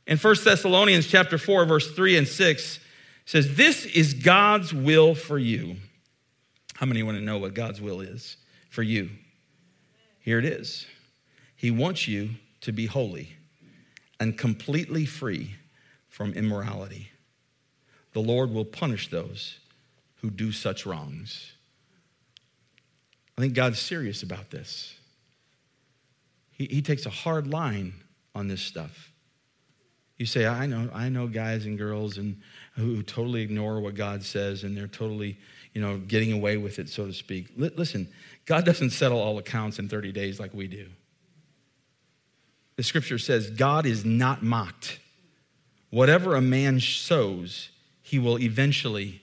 In 0.07 0.19
1 0.19 0.37
Thessalonians 0.45 1.07
chapter 1.07 1.39
4 1.39 1.65
verse 1.65 1.93
3 1.93 2.19
and 2.19 2.29
6 2.29 2.81
says 3.25 3.57
this 3.57 3.85
is 3.87 4.15
God's 4.15 4.75
will 4.75 5.15
for 5.15 5.39
you. 5.39 5.77
How 6.75 6.87
many 6.87 7.03
want 7.03 7.19
to 7.19 7.25
know 7.25 7.39
what 7.39 7.55
God's 7.55 7.81
will 7.81 8.01
is 8.01 8.37
for 8.71 8.83
you? 8.83 9.11
Here 10.21 10.39
it 10.39 10.45
is. 10.45 10.87
He 11.55 11.71
wants 11.71 12.09
you 12.09 12.31
to 12.63 12.73
be 12.73 12.87
holy 12.87 13.37
and 14.19 14.37
completely 14.37 15.07
free 15.07 15.55
from 16.09 16.33
immorality. 16.33 17.11
The 18.13 18.21
Lord 18.21 18.51
will 18.51 18.65
punish 18.65 19.09
those 19.09 19.59
who 20.17 20.31
do 20.31 20.53
such 20.53 20.85
wrongs. 20.85 21.53
I 23.37 23.41
think 23.41 23.55
God's 23.55 23.79
serious 23.79 24.23
about 24.23 24.51
this. 24.51 24.95
He, 26.51 26.67
he 26.67 26.83
takes 26.83 27.07
a 27.07 27.11
hard 27.11 27.47
line 27.47 27.95
on 28.35 28.49
this 28.49 28.61
stuff. 28.61 29.12
You 30.23 30.27
say, 30.27 30.47
I 30.47 30.67
know, 30.67 30.89
I 30.95 31.09
know 31.09 31.27
guys 31.27 31.67
and 31.67 31.77
girls 31.77 32.17
and 32.17 32.41
who 32.77 33.03
totally 33.03 33.43
ignore 33.43 33.81
what 33.81 33.97
God 33.97 34.23
says 34.23 34.63
and 34.63 34.77
they're 34.77 34.87
totally, 34.87 35.37
you 35.73 35.81
know, 35.81 35.99
getting 35.99 36.33
away 36.33 36.59
with 36.59 36.79
it, 36.79 36.89
so 36.89 37.07
to 37.07 37.13
speak. 37.13 37.49
L- 37.61 37.71
listen, 37.75 38.07
God 38.47 38.65
doesn't 38.65 38.91
settle 38.91 39.19
all 39.19 39.39
accounts 39.39 39.81
in 39.81 39.89
30 39.89 40.13
days 40.13 40.39
like 40.39 40.55
we 40.55 40.69
do. 40.69 40.87
The 42.77 42.85
scripture 42.85 43.19
says, 43.19 43.51
God 43.51 43.85
is 43.85 44.05
not 44.05 44.45
mocked. 44.45 45.01
Whatever 45.91 46.37
a 46.37 46.41
man 46.41 46.79
sows, 46.79 47.71
he 48.01 48.21
will 48.21 48.39
eventually 48.39 49.23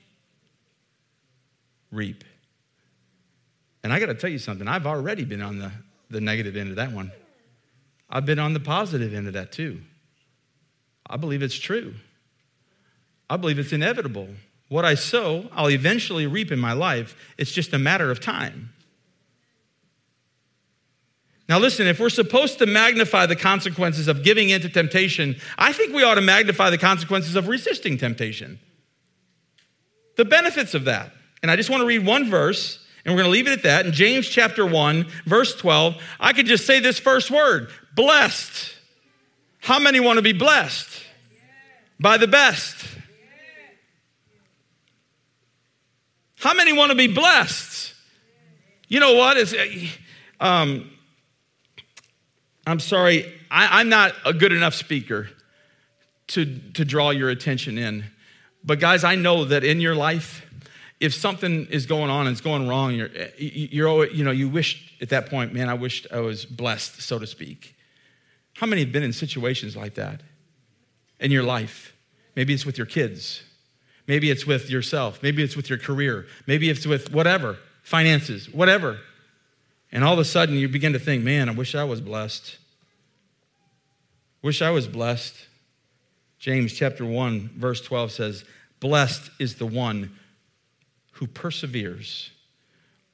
reap. 1.93 2.25
And 3.85 3.93
I 3.93 4.01
got 4.01 4.07
to 4.07 4.15
tell 4.15 4.29
you 4.29 4.37
something, 4.37 4.67
I've 4.67 4.85
already 4.85 5.23
been 5.23 5.41
on 5.41 5.59
the, 5.59 5.71
the 6.09 6.19
negative 6.19 6.57
end 6.57 6.71
of 6.71 6.75
that 6.75 6.91
one. 6.91 7.13
I've 8.09 8.25
been 8.25 8.37
on 8.37 8.51
the 8.51 8.59
positive 8.59 9.13
end 9.13 9.27
of 9.27 9.33
that 9.35 9.53
too. 9.53 9.79
I 11.09 11.17
believe 11.17 11.41
it's 11.41 11.57
true. 11.57 11.95
I 13.29 13.37
believe 13.37 13.59
it's 13.59 13.73
inevitable. 13.73 14.29
What 14.69 14.85
I 14.85 14.95
sow, 14.95 15.49
I'll 15.51 15.69
eventually 15.69 16.27
reap 16.27 16.51
in 16.51 16.59
my 16.59 16.73
life. 16.73 17.15
It's 17.37 17.51
just 17.51 17.73
a 17.73 17.79
matter 17.79 18.11
of 18.11 18.19
time. 18.19 18.73
Now, 21.47 21.57
listen, 21.57 21.87
if 21.87 21.99
we're 21.99 22.09
supposed 22.09 22.59
to 22.59 22.67
magnify 22.67 23.25
the 23.25 23.35
consequences 23.35 24.07
of 24.07 24.23
giving 24.23 24.49
in 24.49 24.61
to 24.61 24.69
temptation, 24.69 25.35
I 25.57 25.73
think 25.73 25.95
we 25.95 26.03
ought 26.03 26.15
to 26.15 26.21
magnify 26.21 26.69
the 26.69 26.77
consequences 26.77 27.35
of 27.35 27.47
resisting 27.47 27.97
temptation. 27.97 28.59
The 30.15 30.25
benefits 30.25 30.75
of 30.75 30.85
that. 30.85 31.11
And 31.41 31.49
I 31.49 31.55
just 31.55 31.71
want 31.71 31.81
to 31.81 31.87
read 31.87 32.05
one 32.05 32.29
verse, 32.29 32.85
and 33.03 33.13
we're 33.13 33.21
going 33.23 33.31
to 33.31 33.35
leave 33.35 33.47
it 33.47 33.53
at 33.53 33.63
that. 33.63 33.87
In 33.87 33.93
James 33.93 34.27
chapter 34.27 34.63
1, 34.63 35.07
verse 35.25 35.55
12, 35.55 35.95
I 36.19 36.33
could 36.33 36.45
just 36.45 36.67
say 36.67 36.79
this 36.79 36.99
first 36.99 37.31
word 37.31 37.69
blessed. 37.95 38.75
How 39.59 39.79
many 39.79 39.99
want 39.99 40.17
to 40.17 40.23
be 40.23 40.33
blessed 40.33 41.03
by 41.99 42.17
the 42.17 42.27
best? 42.27 42.85
How 46.39 46.53
many 46.53 46.71
want 46.71 46.91
to 46.91 46.97
be 46.97 47.07
blessed? 47.07 47.93
You 48.87 48.99
know 48.99 49.13
what? 49.15 49.37
It's, 49.37 49.53
um, 50.39 50.89
I'm 52.65 52.79
sorry, 52.79 53.25
I, 53.51 53.79
I'm 53.79 53.89
not 53.89 54.13
a 54.25 54.33
good 54.33 54.53
enough 54.53 54.73
speaker 54.73 55.29
to, 56.27 56.45
to 56.73 56.85
draw 56.85 57.09
your 57.09 57.29
attention 57.29 57.77
in. 57.77 58.05
But 58.63 58.79
guys, 58.79 59.03
I 59.03 59.15
know 59.15 59.45
that 59.45 59.63
in 59.63 59.81
your 59.81 59.95
life, 59.95 60.45
if 60.99 61.13
something 61.13 61.67
is 61.67 61.85
going 61.85 62.09
on 62.09 62.27
and 62.27 62.33
it's 62.33 62.41
going 62.41 62.67
wrong, 62.67 62.93
you're, 62.93 63.09
you're, 63.37 63.87
always, 63.87 64.13
you 64.13 64.23
know, 64.23 64.31
you 64.31 64.49
wish 64.49 64.97
at 65.01 65.09
that 65.09 65.29
point, 65.29 65.53
man, 65.53 65.69
I 65.69 65.73
wished 65.73 66.07
I 66.11 66.19
was 66.19 66.45
blessed, 66.45 67.01
so 67.01 67.19
to 67.19 67.27
speak. 67.27 67.75
How 68.59 68.67
many 68.67 68.81
have 68.81 68.91
been 68.91 69.03
in 69.03 69.13
situations 69.13 69.77
like 69.77 69.93
that 69.93 70.19
in 71.17 71.31
your 71.31 71.43
life? 71.43 71.93
Maybe 72.35 72.53
it's 72.53 72.65
with 72.65 72.77
your 72.77 72.87
kids. 72.87 73.41
Maybe 74.05 74.29
it's 74.29 74.45
with 74.45 74.69
yourself. 74.69 75.23
Maybe 75.23 75.41
it's 75.43 75.55
with 75.55 75.69
your 75.69 75.79
career. 75.79 76.27
Maybe 76.45 76.69
it's 76.69 76.85
with 76.85 77.13
whatever, 77.13 77.57
finances, 77.83 78.53
whatever. 78.53 78.99
And 79.93 80.03
all 80.03 80.11
of 80.11 80.19
a 80.19 80.25
sudden 80.25 80.55
you 80.55 80.67
begin 80.67 80.91
to 80.91 80.99
think, 80.99 81.23
man, 81.23 81.47
I 81.47 81.53
wish 81.53 81.73
I 81.73 81.85
was 81.85 82.01
blessed. 82.01 82.57
Wish 84.41 84.61
I 84.61 84.71
was 84.71 84.87
blessed. 84.87 85.35
James 86.37 86.73
chapter 86.73 87.05
1, 87.05 87.51
verse 87.55 87.79
12 87.79 88.11
says, 88.11 88.43
Blessed 88.81 89.31
is 89.39 89.55
the 89.55 89.67
one 89.67 90.17
who 91.13 91.27
perseveres 91.27 92.31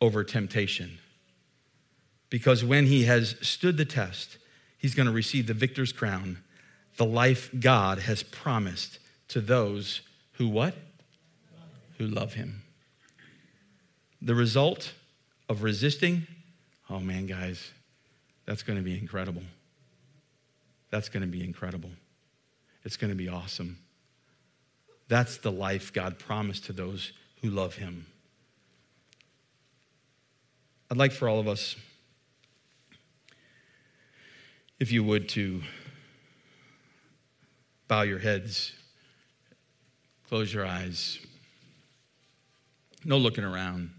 over 0.02 0.24
temptation. 0.24 0.98
Because 2.32 2.66
when 2.66 2.88
he 2.88 3.04
has 3.04 3.36
stood 3.42 3.78
the 3.78 3.86
test, 3.86 4.40
he's 4.78 4.96
going 4.96 5.08
to 5.08 5.14
receive 5.14 5.48
the 5.48 5.54
victor's 5.54 5.92
crown, 5.92 6.38
the 6.98 7.06
life 7.06 7.50
God 7.60 8.00
has 8.00 8.24
promised 8.24 9.00
to 9.30 9.42
those 9.42 10.02
who 10.34 10.48
what? 10.48 10.76
Who 11.98 12.08
love 12.08 12.34
him. 12.34 12.62
The 14.22 14.36
result 14.36 14.94
of 15.50 15.64
resisting, 15.64 16.28
oh 16.90 17.00
man, 17.00 17.26
guys, 17.26 17.72
that's 18.46 18.64
going 18.64 18.78
to 18.78 18.84
be 18.84 18.98
incredible. 18.98 19.44
That's 20.90 21.10
going 21.10 21.22
to 21.22 21.28
be 21.28 21.44
incredible. 21.44 21.92
It's 22.84 22.98
going 22.98 23.12
to 23.12 23.18
be 23.18 23.30
awesome. 23.30 23.78
That's 25.08 25.38
the 25.38 25.52
life 25.52 25.94
God 25.94 26.20
promised 26.20 26.66
to 26.66 26.74
those 26.74 27.12
who 27.42 27.50
love 27.50 27.76
him. 27.76 28.06
I'd 30.90 30.98
like 30.98 31.12
for 31.12 31.28
all 31.28 31.40
of 31.40 31.48
us, 31.48 31.76
if 34.80 34.92
you 34.92 35.04
would, 35.04 35.30
to 35.30 35.62
bow 37.88 38.02
your 38.02 38.20
heads, 38.20 38.74
close 40.28 40.54
your 40.54 40.66
eyes. 40.66 41.20
No 43.04 43.18
looking 43.18 43.44
around. 43.44 43.92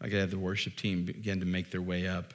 I 0.00 0.04
could 0.04 0.18
have 0.18 0.30
the 0.30 0.38
worship 0.38 0.76
team 0.76 1.04
begin 1.04 1.40
to 1.40 1.46
make 1.46 1.70
their 1.70 1.82
way 1.82 2.08
up. 2.08 2.32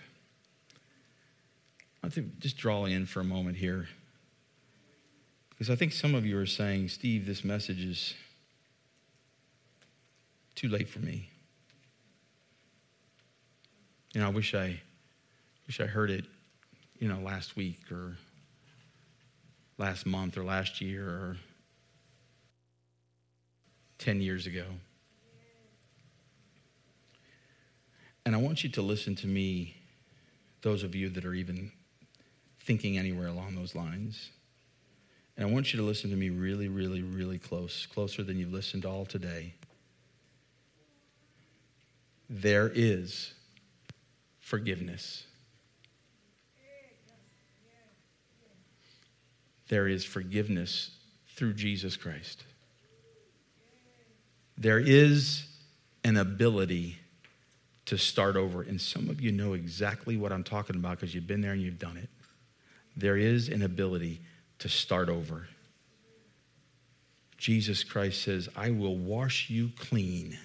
I 2.03 2.09
think 2.09 2.37
just 2.39 2.57
draw 2.57 2.85
in 2.85 3.07
for 3.07 3.21
a 3.21 3.23
moment 3.23 3.57
here. 3.57 3.87
Because 5.49 5.69
I 5.69 5.75
think 5.75 5.91
some 5.91 6.13
of 6.13 6.25
you 6.25 6.37
are 6.37 6.45
saying, 6.45 6.89
Steve, 6.89 7.25
this 7.25 7.43
message 7.43 7.83
is 7.83 8.13
too 10.53 10.67
late 10.67 10.87
for 10.87 10.99
me. 10.99 11.29
You 14.13 14.21
know, 14.21 14.27
I 14.27 14.29
wish 14.29 14.53
I 14.53 14.81
wish 15.67 15.79
I 15.79 15.85
heard 15.85 16.11
it, 16.11 16.25
you 16.99 17.07
know, 17.07 17.19
last 17.19 17.55
week 17.55 17.91
or 17.91 18.17
last 19.77 20.05
month 20.05 20.37
or 20.37 20.43
last 20.43 20.81
year 20.81 21.07
or 21.07 21.37
10 23.99 24.21
years 24.21 24.45
ago. 24.45 24.65
And 28.25 28.35
I 28.35 28.39
want 28.39 28.63
you 28.63 28.69
to 28.71 28.81
listen 28.81 29.15
to 29.17 29.27
me, 29.27 29.75
those 30.61 30.83
of 30.83 30.95
you 30.95 31.09
that 31.09 31.25
are 31.25 31.33
even 31.33 31.71
thinking 32.61 32.97
anywhere 32.97 33.27
along 33.27 33.55
those 33.55 33.75
lines. 33.75 34.31
And 35.37 35.47
I 35.47 35.51
want 35.51 35.73
you 35.73 35.79
to 35.79 35.85
listen 35.85 36.09
to 36.09 36.15
me 36.15 36.29
really, 36.29 36.67
really, 36.67 37.03
really 37.03 37.37
close, 37.37 37.85
closer 37.85 38.23
than 38.23 38.37
you've 38.37 38.53
listened 38.53 38.85
all 38.85 39.05
today. 39.05 39.53
There 42.29 42.71
is 42.73 43.33
forgiveness. 44.39 45.25
There 49.67 49.87
is 49.87 50.05
forgiveness 50.05 50.91
through 51.35 51.53
Jesus 51.53 51.97
Christ. 51.97 52.43
There 54.57 54.79
is 54.79 55.45
an 56.03 56.17
ability 56.17 56.97
to 57.85 57.97
start 57.97 58.35
over. 58.35 58.61
And 58.61 58.79
some 58.79 59.09
of 59.09 59.21
you 59.21 59.31
know 59.31 59.53
exactly 59.53 60.17
what 60.17 60.31
I'm 60.31 60.43
talking 60.43 60.75
about 60.75 60.99
because 60.99 61.13
you've 61.13 61.27
been 61.27 61.41
there 61.41 61.51
and 61.51 61.61
you've 61.61 61.79
done 61.79 61.97
it. 61.97 62.09
There 62.95 63.17
is 63.17 63.49
an 63.49 63.61
ability 63.61 64.21
to 64.59 64.69
start 64.69 65.09
over. 65.09 65.47
Jesus 67.37 67.83
Christ 67.83 68.23
says, 68.23 68.49
I 68.55 68.71
will 68.71 68.97
wash 68.97 69.49
you 69.49 69.71
clean 69.77 70.37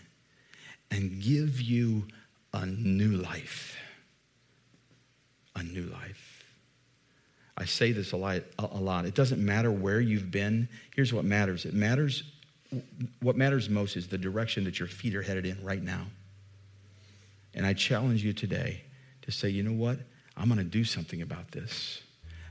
and 0.90 1.22
give 1.22 1.60
you 1.60 2.08
a 2.52 2.66
new 2.66 3.12
life. 3.12 3.76
A 5.54 5.62
new 5.62 5.84
life. 5.84 6.29
I 7.60 7.66
say 7.66 7.92
this 7.92 8.12
a 8.12 8.16
lot, 8.16 8.42
a 8.58 8.78
lot. 8.78 9.04
It 9.04 9.14
doesn't 9.14 9.44
matter 9.44 9.70
where 9.70 10.00
you've 10.00 10.30
been. 10.30 10.68
Here's 10.96 11.12
what 11.12 11.24
matters. 11.24 11.66
It 11.66 11.74
matters 11.74 12.24
what 13.20 13.36
matters 13.36 13.68
most 13.68 13.96
is 13.96 14.08
the 14.08 14.18
direction 14.18 14.64
that 14.64 14.78
your 14.78 14.88
feet 14.88 15.14
are 15.14 15.22
headed 15.22 15.44
in 15.44 15.62
right 15.64 15.82
now. 15.82 16.06
And 17.54 17.66
I 17.66 17.72
challenge 17.72 18.24
you 18.24 18.32
today 18.32 18.82
to 19.22 19.32
say, 19.32 19.48
you 19.48 19.62
know 19.62 19.72
what? 19.72 19.98
I'm 20.36 20.46
going 20.46 20.58
to 20.58 20.64
do 20.64 20.84
something 20.84 21.20
about 21.20 21.50
this. 21.50 22.00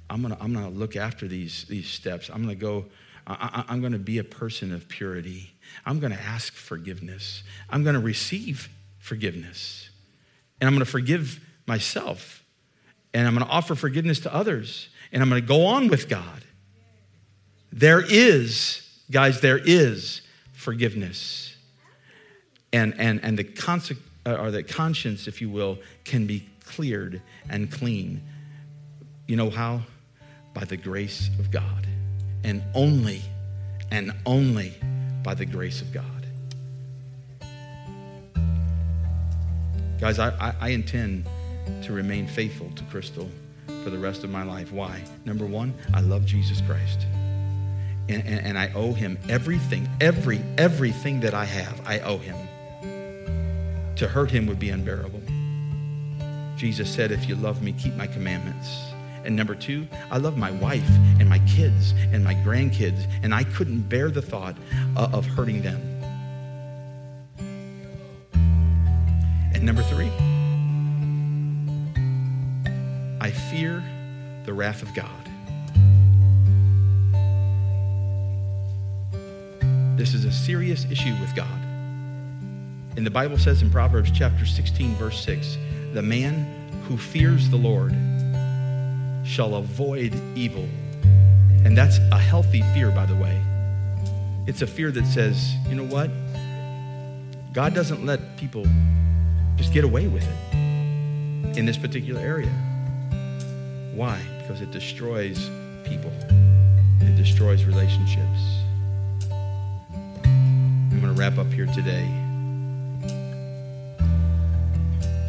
I'm 0.10 0.22
going 0.22 0.36
to 0.36 0.44
I'm 0.44 0.54
going 0.54 0.66
to 0.66 0.78
look 0.78 0.96
after 0.96 1.28
these, 1.28 1.66
these 1.70 1.88
steps. 1.88 2.30
I'm 2.30 2.44
going 2.44 2.50
to 2.50 2.62
go, 2.62 2.86
I, 3.26 3.64
I'm 3.68 3.80
going 3.80 3.94
to 3.94 4.00
be 4.00 4.18
a 4.18 4.24
person 4.24 4.74
of 4.74 4.88
purity. 4.90 5.52
I'm 5.86 6.00
going 6.00 6.12
to 6.12 6.22
ask 6.22 6.54
forgiveness. 6.54 7.44
I'm 7.70 7.84
going 7.84 7.96
to 7.96 8.02
receive 8.02 8.70
forgiveness. 8.98 9.90
And 10.60 10.68
I'm 10.68 10.74
going 10.74 10.86
to 10.86 10.92
forgive 10.92 11.40
myself. 11.66 12.44
And 13.14 13.28
I'm 13.28 13.36
going 13.36 13.46
to 13.46 13.52
offer 13.52 13.76
forgiveness 13.76 14.20
to 14.22 14.34
others. 14.34 14.90
And 15.12 15.22
I'm 15.22 15.30
going 15.30 15.42
to 15.42 15.48
go 15.48 15.66
on 15.66 15.88
with 15.88 16.08
God. 16.08 16.44
There 17.72 18.02
is, 18.02 18.88
guys, 19.10 19.42
there 19.42 19.60
is 19.64 20.22
forgiveness. 20.54 21.56
And, 22.72 22.94
and, 23.00 23.20
and 23.24 23.38
the 23.38 23.44
consequence 23.44 24.06
uh, 24.26 24.36
or 24.36 24.52
the 24.52 24.64
conscience, 24.64 25.28
if 25.28 25.42
you 25.42 25.50
will, 25.50 25.80
can 26.04 26.28
be 26.28 26.48
cleared 26.66 27.22
and 27.50 27.72
clean. 27.72 28.22
You 29.28 29.38
know 29.38 29.50
how? 29.50 29.82
By 30.54 30.66
the 30.66 30.78
grace 30.78 31.30
of 31.40 31.52
God. 31.52 31.88
And 32.44 32.64
only, 32.76 33.22
and 33.92 34.14
only 34.26 34.74
by 35.24 35.34
the 35.34 35.46
grace 35.46 35.82
of 35.82 35.94
God. 35.94 36.04
Guys, 40.00 40.20
I, 40.20 40.30
I, 40.40 40.54
I 40.60 40.70
intend 40.70 41.26
to 41.84 41.94
remain 41.94 42.28
faithful 42.28 42.70
to 42.76 42.84
Crystal 42.86 43.30
for 43.84 43.90
the 43.90 43.98
rest 43.98 44.24
of 44.24 44.30
my 44.30 44.44
life. 44.44 44.72
Why? 44.72 45.04
Number 45.26 45.46
one, 45.46 45.74
I 45.94 46.02
love 46.02 46.26
Jesus 46.26 46.62
Christ. 46.62 47.06
And, 48.10 48.26
and, 48.26 48.46
and, 48.46 48.58
I 48.58 48.72
owe 48.74 48.94
him 48.94 49.20
everything, 49.30 49.88
every, 50.02 50.42
everything 50.58 51.20
that 51.20 51.36
I 51.36 51.46
have, 51.46 51.80
I 51.86 52.00
owe 52.00 52.18
him. 52.18 52.36
To 53.98 54.08
hurt 54.08 54.32
him 54.32 54.48
would 54.48 54.60
be 54.60 54.72
unbearable. 54.72 55.22
Jesus 56.58 56.94
said, 56.94 57.12
If 57.12 57.30
you 57.30 57.36
love 57.36 57.62
me, 57.62 57.72
keep 57.74 57.94
my 57.96 58.08
commandments. 58.08 58.68
And 59.24 59.36
number 59.36 59.54
two, 59.54 59.88
I 60.10 60.18
love 60.18 60.38
my 60.38 60.52
wife 60.52 60.90
and 61.20 61.30
my 61.30 61.40
kids 61.40 61.94
and 62.12 62.24
my 62.24 62.34
grandkids, 62.36 63.06
and 63.22 63.34
I 63.34 63.44
couldn't 63.44 63.84
bear 63.84 64.10
the 64.10 64.22
thought 64.22 64.56
uh, 64.98 65.10
of 65.14 65.26
hurting 65.26 65.62
them. 65.62 65.80
And 69.54 69.64
number 69.64 69.84
three, 69.84 70.10
I 73.22 73.32
fear 73.32 73.84
the 74.46 74.54
wrath 74.54 74.82
of 74.82 74.94
God. 74.94 75.10
This 79.98 80.14
is 80.14 80.24
a 80.24 80.32
serious 80.32 80.86
issue 80.90 81.14
with 81.20 81.36
God. 81.36 81.62
And 82.96 83.06
the 83.06 83.12
Bible 83.12 83.38
says 83.38 83.62
in 83.62 83.70
Proverbs 83.70 84.12
chapter 84.12 84.46
16, 84.46 84.96
verse 84.96 85.24
6, 85.26 85.58
the 85.94 86.02
man 86.02 86.82
who 86.88 86.98
fears 86.98 87.50
the 87.50 87.58
Lord 87.58 87.92
shall 89.28 89.56
avoid 89.56 90.14
evil. 90.36 90.68
And 91.66 91.78
that's 91.78 91.98
a 92.14 92.18
healthy 92.18 92.62
fear, 92.74 92.90
by 92.92 93.06
the 93.06 93.16
way. 93.16 93.42
It's 94.48 94.62
a 94.62 94.68
fear 94.68 94.92
that 94.92 95.06
says, 95.06 95.54
you 95.68 95.76
know 95.76 95.84
what? 95.84 96.10
God 97.52 97.74
doesn't 97.74 98.06
let 98.06 98.38
people 98.38 98.66
just 99.58 99.74
get 99.74 99.84
away 99.84 100.08
with 100.08 100.24
it 100.24 101.58
in 101.58 101.66
this 101.66 101.78
particular 101.78 102.22
area. 102.22 102.69
Why? 104.00 104.18
Because 104.38 104.62
it 104.62 104.72
destroys 104.72 105.50
people, 105.84 106.10
it 107.02 107.18
destroys 107.18 107.66
relationships. 107.66 108.40
I'm 110.24 111.02
going 111.02 111.14
to 111.14 111.20
wrap 111.20 111.38
up 111.38 111.52
here 111.52 111.66
today. 111.66 112.06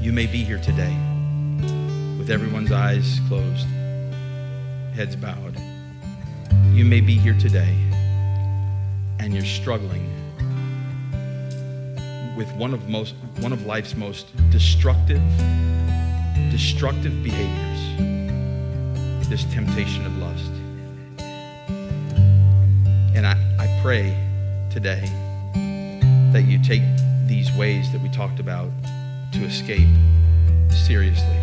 You 0.01 0.13
may 0.13 0.27
be 0.27 0.45
here 0.45 0.61
today 0.61 0.97
with 2.17 2.31
everyone's 2.31 2.71
eyes 2.71 3.19
closed, 3.27 3.67
heads 4.95 5.17
bowed. 5.17 5.59
You 6.73 6.85
may 6.85 7.01
be 7.01 7.19
here 7.19 7.37
today 7.41 7.77
and 9.19 9.35
you're 9.35 9.45
struggling 9.45 10.07
with 12.37 12.49
one 12.53 12.73
of 12.73 12.89
most 12.89 13.17
one 13.41 13.53
of 13.53 13.67
life's 13.67 13.97
most 13.97 14.29
destructive 14.53 15.21
destructive 16.53 17.25
behaviors 17.25 17.71
this 19.31 19.45
temptation 19.45 20.05
of 20.05 20.17
lust 20.19 20.51
and 23.15 23.27
I, 23.27 23.37
I 23.59 23.81
pray 23.83 24.17
today 24.71 25.03
that 26.33 26.45
you 26.47 26.63
take 26.63 26.83
these 27.27 27.53
ways 27.53 27.93
that 27.93 28.01
we 28.01 28.09
talked 28.09 28.41
about 28.41 28.71
to 29.33 29.45
escape 29.45 29.89
seriously. 30.71 31.37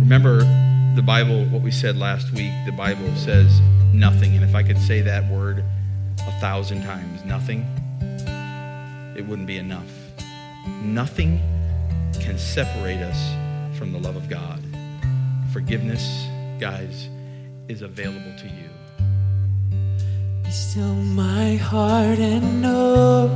Remember 0.00 0.38
the 0.96 1.02
Bible, 1.04 1.44
what 1.46 1.62
we 1.62 1.70
said 1.70 1.96
last 1.96 2.32
week. 2.32 2.52
The 2.66 2.72
Bible 2.72 3.14
says 3.14 3.60
nothing. 3.92 4.34
And 4.34 4.44
if 4.44 4.54
I 4.54 4.64
could 4.64 4.78
say 4.78 5.00
that 5.02 5.30
word 5.30 5.64
a 6.26 6.40
thousand 6.40 6.82
times, 6.82 7.24
nothing, 7.24 7.64
it 9.16 9.24
wouldn't 9.26 9.46
be 9.46 9.58
enough. 9.58 9.90
Nothing 10.82 11.40
can 12.20 12.36
separate 12.36 13.00
us 13.00 13.78
from 13.78 13.92
the 13.92 13.98
love 14.00 14.16
of 14.16 14.28
God. 14.28 14.60
Forgiveness, 15.54 16.26
guys, 16.58 17.08
is 17.68 17.82
available 17.82 18.34
to 18.38 18.48
you. 18.48 18.70
Be 20.42 20.50
still 20.50 20.96
my 20.96 21.54
heart 21.54 22.18
and 22.18 22.60
know 22.60 23.30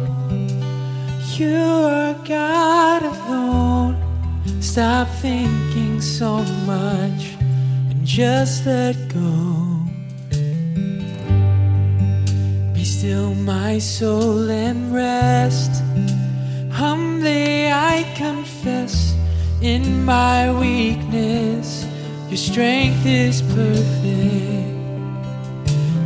you 1.37 1.55
are 1.55 2.15
God 2.27 3.05
alone. 3.05 3.95
Stop 4.61 5.07
thinking 5.23 6.01
so 6.01 6.39
much 6.67 7.37
and 7.89 8.05
just 8.05 8.67
let 8.67 8.97
go. 9.15 9.79
Be 12.75 12.83
still 12.83 13.33
my 13.37 13.79
soul 13.79 14.51
and 14.51 14.93
rest. 14.93 15.71
Humbly 16.73 17.71
I 17.71 18.13
confess 18.17 19.15
in 19.63 20.05
my 20.05 20.53
weakness, 20.59 21.88
your 22.29 22.37
strength 22.37 23.07
is 23.07 23.41
perfect. 23.41 24.69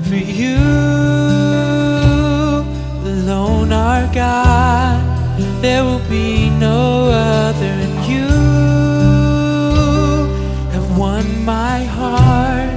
For 0.09 0.15
you 0.15 0.57
alone 3.05 3.73
are 3.73 4.07
God, 4.15 5.01
there 5.61 5.83
will 5.85 6.07
be 6.09 6.49
no 6.51 7.09
other, 7.09 7.73
and 7.87 8.07
you 8.07 8.29
have 10.73 10.97
won 10.97 11.45
my 11.45 11.83
heart 11.85 12.71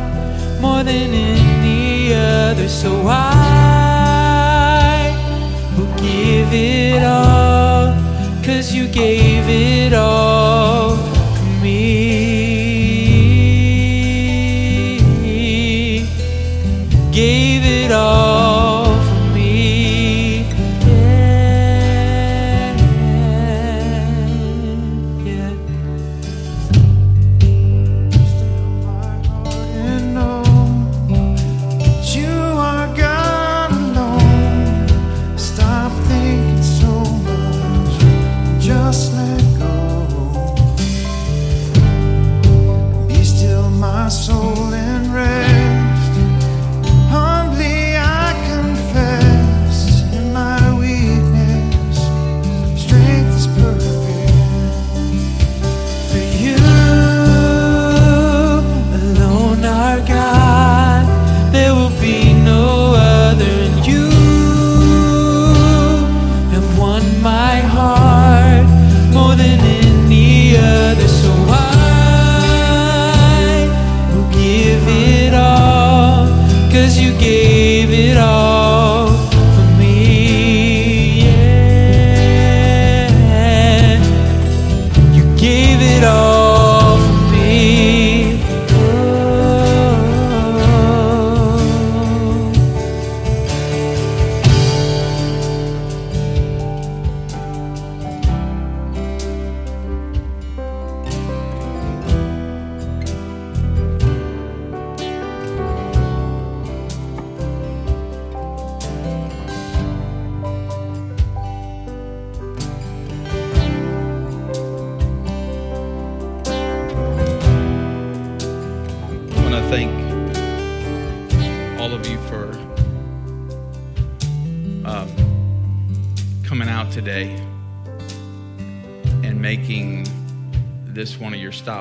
more 0.62 0.84
than 0.84 1.14
any 1.14 2.14
other. 2.14 2.68
So 2.68 3.08
I 3.08 3.35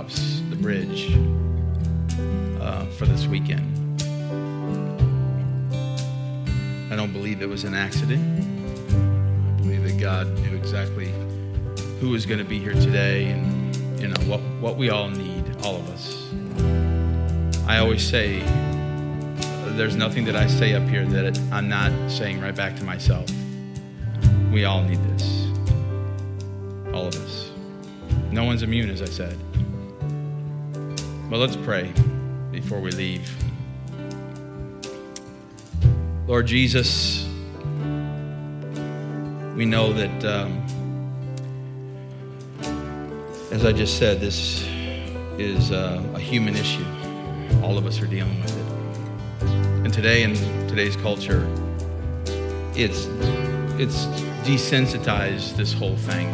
the 0.08 0.56
bridge, 0.56 1.12
uh, 2.60 2.86
for 2.96 3.06
this 3.06 3.26
weekend. 3.26 3.70
I 6.92 6.96
don't 6.96 7.12
believe 7.12 7.42
it 7.42 7.48
was 7.48 7.64
an 7.64 7.74
accident. 7.74 8.22
I 8.90 9.62
believe 9.62 9.82
that 9.84 9.98
God 9.98 10.28
knew 10.40 10.56
exactly 10.56 11.12
who 12.00 12.10
was 12.10 12.26
going 12.26 12.38
to 12.38 12.44
be 12.44 12.58
here 12.58 12.74
today 12.74 13.30
and 13.30 14.00
you 14.00 14.08
know 14.08 14.20
what, 14.26 14.40
what 14.60 14.76
we 14.76 14.90
all 14.90 15.08
need, 15.08 15.44
all 15.64 15.76
of 15.76 15.88
us. 15.90 16.30
I 17.66 17.78
always 17.78 18.06
say 18.06 18.40
there's 19.76 19.96
nothing 19.96 20.24
that 20.26 20.36
I 20.36 20.46
say 20.46 20.74
up 20.74 20.86
here 20.88 21.04
that 21.06 21.38
I'm 21.50 21.68
not 21.68 21.90
saying 22.10 22.40
right 22.40 22.54
back 22.54 22.76
to 22.76 22.84
myself. 22.84 23.28
We 24.52 24.64
all 24.64 24.82
need 24.82 25.02
this. 25.02 25.48
All 26.92 27.08
of 27.08 27.16
us. 27.16 27.50
No 28.30 28.44
one's 28.44 28.62
immune, 28.62 28.90
as 28.90 29.02
I 29.02 29.06
said. 29.06 29.36
But 31.34 31.40
let's 31.40 31.56
pray 31.56 31.92
before 32.52 32.78
we 32.78 32.92
leave. 32.92 33.28
Lord 36.28 36.46
Jesus, 36.46 37.24
we 39.56 39.64
know 39.64 39.92
that, 39.94 40.24
um, 40.24 40.64
as 43.50 43.64
I 43.64 43.72
just 43.72 43.98
said, 43.98 44.20
this 44.20 44.64
is 45.36 45.72
uh, 45.72 46.04
a 46.14 46.20
human 46.20 46.54
issue. 46.54 46.86
All 47.64 47.78
of 47.78 47.84
us 47.84 48.00
are 48.00 48.06
dealing 48.06 48.40
with 48.40 48.56
it. 48.56 49.46
And 49.84 49.92
today, 49.92 50.22
in 50.22 50.34
today's 50.68 50.94
culture, 50.94 51.50
it's 52.76 53.06
it's 53.76 54.06
desensitized 54.46 55.56
this 55.56 55.72
whole 55.72 55.96
thing, 55.96 56.32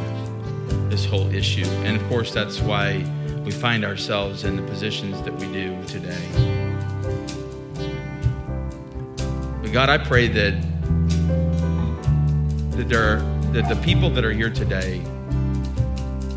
this 0.91 1.07
whole 1.07 1.35
issue. 1.35 1.65
And 1.87 1.97
of 1.97 2.07
course, 2.11 2.35
that's 2.35 2.61
why 2.61 3.03
we 3.45 3.51
find 3.51 3.85
ourselves 3.85 4.45
in 4.45 4.57
the 4.57 4.63
positions 4.63 5.21
that 5.23 5.35
we 5.35 5.47
do 5.53 5.83
today. 5.87 6.29
But 9.63 9.73
God, 9.73 9.89
I 9.89 9.99
pray 9.99 10.29
that 10.29 10.61
that 12.73 12.89
there 12.89 13.03
are, 13.03 13.21
that 13.53 13.69
the 13.69 13.81
people 13.83 14.11
that 14.11 14.25
are 14.25 14.33
here 14.33 14.51
today, 14.51 14.99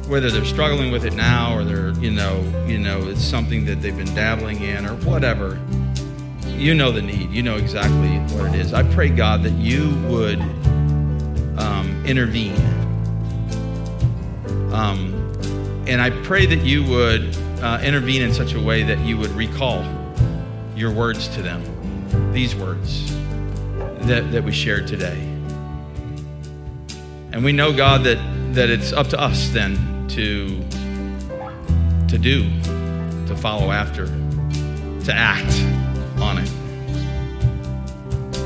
whether 0.07 0.29
they're 0.29 0.45
struggling 0.45 0.91
with 0.91 1.05
it 1.05 1.13
now 1.13 1.55
or 1.57 1.63
they're 1.63 1.91
you 1.99 2.11
know 2.11 2.41
you 2.67 2.77
know 2.77 3.07
it's 3.07 3.23
something 3.23 3.65
that 3.65 3.81
they've 3.81 3.95
been 3.95 4.13
dabbling 4.13 4.61
in 4.61 4.85
or 4.85 4.95
whatever, 4.97 5.59
you 6.47 6.73
know 6.73 6.91
the 6.91 7.01
need. 7.01 7.31
You 7.31 7.43
know 7.43 7.57
exactly 7.57 8.17
what 8.37 8.53
it 8.53 8.59
is. 8.59 8.73
I 8.73 8.83
pray 8.93 9.09
God 9.09 9.43
that 9.43 9.53
you 9.53 9.95
would 10.07 10.39
um, 11.59 12.03
intervene. 12.05 12.55
Um, 14.73 15.12
and 15.93 16.01
I 16.01 16.09
pray 16.23 16.47
that 16.47 16.65
you 16.65 16.83
would 16.85 17.37
uh, 17.61 17.79
intervene 17.83 18.23
in 18.23 18.33
such 18.33 18.55
a 18.55 18.59
way 18.59 18.81
that 18.81 18.97
you 19.05 19.15
would 19.15 19.29
recall 19.29 19.85
your 20.75 20.91
words 20.91 21.27
to 21.35 21.43
them, 21.43 22.33
these 22.33 22.55
words 22.55 23.13
that, 24.07 24.31
that 24.31 24.43
we 24.43 24.51
shared 24.51 24.87
today. 24.87 25.19
And 27.31 27.43
we 27.43 27.51
know, 27.51 27.71
God, 27.71 28.03
that, 28.05 28.17
that 28.55 28.71
it's 28.71 28.91
up 28.91 29.07
to 29.09 29.21
us 29.21 29.49
then 29.49 30.07
to, 30.09 30.63
to 32.07 32.17
do, 32.17 32.49
to 33.27 33.37
follow 33.37 33.69
after, 33.69 34.07
to 34.07 35.13
act 35.13 35.53
on 36.19 36.39
it. 36.39 36.49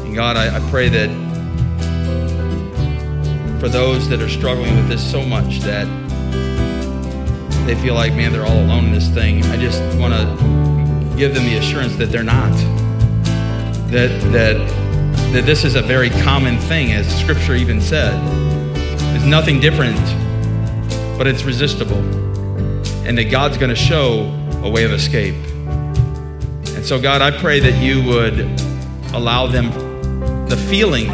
And 0.05 0.13
God, 0.13 0.35
I, 0.35 0.57
I 0.57 0.69
pray 0.69 0.89
that 0.89 1.09
for 3.61 3.69
those 3.69 4.09
that 4.09 4.21
are 4.21 4.29
struggling 4.29 4.75
with 4.75 4.89
this 4.89 5.09
so 5.09 5.23
much 5.23 5.59
that 5.59 6.06
they 7.68 7.76
feel 7.76 7.95
like, 7.95 8.13
man, 8.13 8.32
they're 8.32 8.45
all 8.45 8.61
alone 8.61 8.86
in 8.86 8.91
this 8.93 9.09
thing, 9.09 9.43
I 9.47 9.57
just 9.57 9.82
want 9.99 10.13
to 10.13 11.15
give 11.18 11.36
them 11.36 11.43
the 11.43 11.57
assurance 11.57 11.97
that 11.97 12.05
they're 12.05 12.24
not. 12.24 12.53
That, 13.91 14.07
that, 14.32 14.55
that 15.34 15.45
this 15.45 15.65
is 15.65 15.76
a 15.76 15.82
very 15.82 16.09
common 16.09 16.59
thing, 16.59 16.93
as 16.93 17.05
Scripture 17.20 17.55
even 17.55 17.82
said. 17.82 18.13
It's 19.18 19.26
nothing 19.26 19.59
different, 19.59 19.97
but 21.18 21.28
it's 21.28 21.43
resistible. 21.43 21.97
And 23.05 23.18
that 23.18 23.26
God's 23.26 23.57
going 23.57 23.70
to 23.70 23.76
show 23.76 24.34
a 24.63 24.70
way 24.70 24.86
of 24.86 24.93
escape. 24.93 25.36
And 25.36 26.86
so, 26.86 27.01
God, 27.01 27.22
I 27.22 27.32
pray 27.32 27.59
that 27.59 27.84
you 27.84 28.01
would 28.05 28.39
allow 29.13 29.45
them 29.45 29.72
the 30.47 30.55
feeling, 30.55 31.07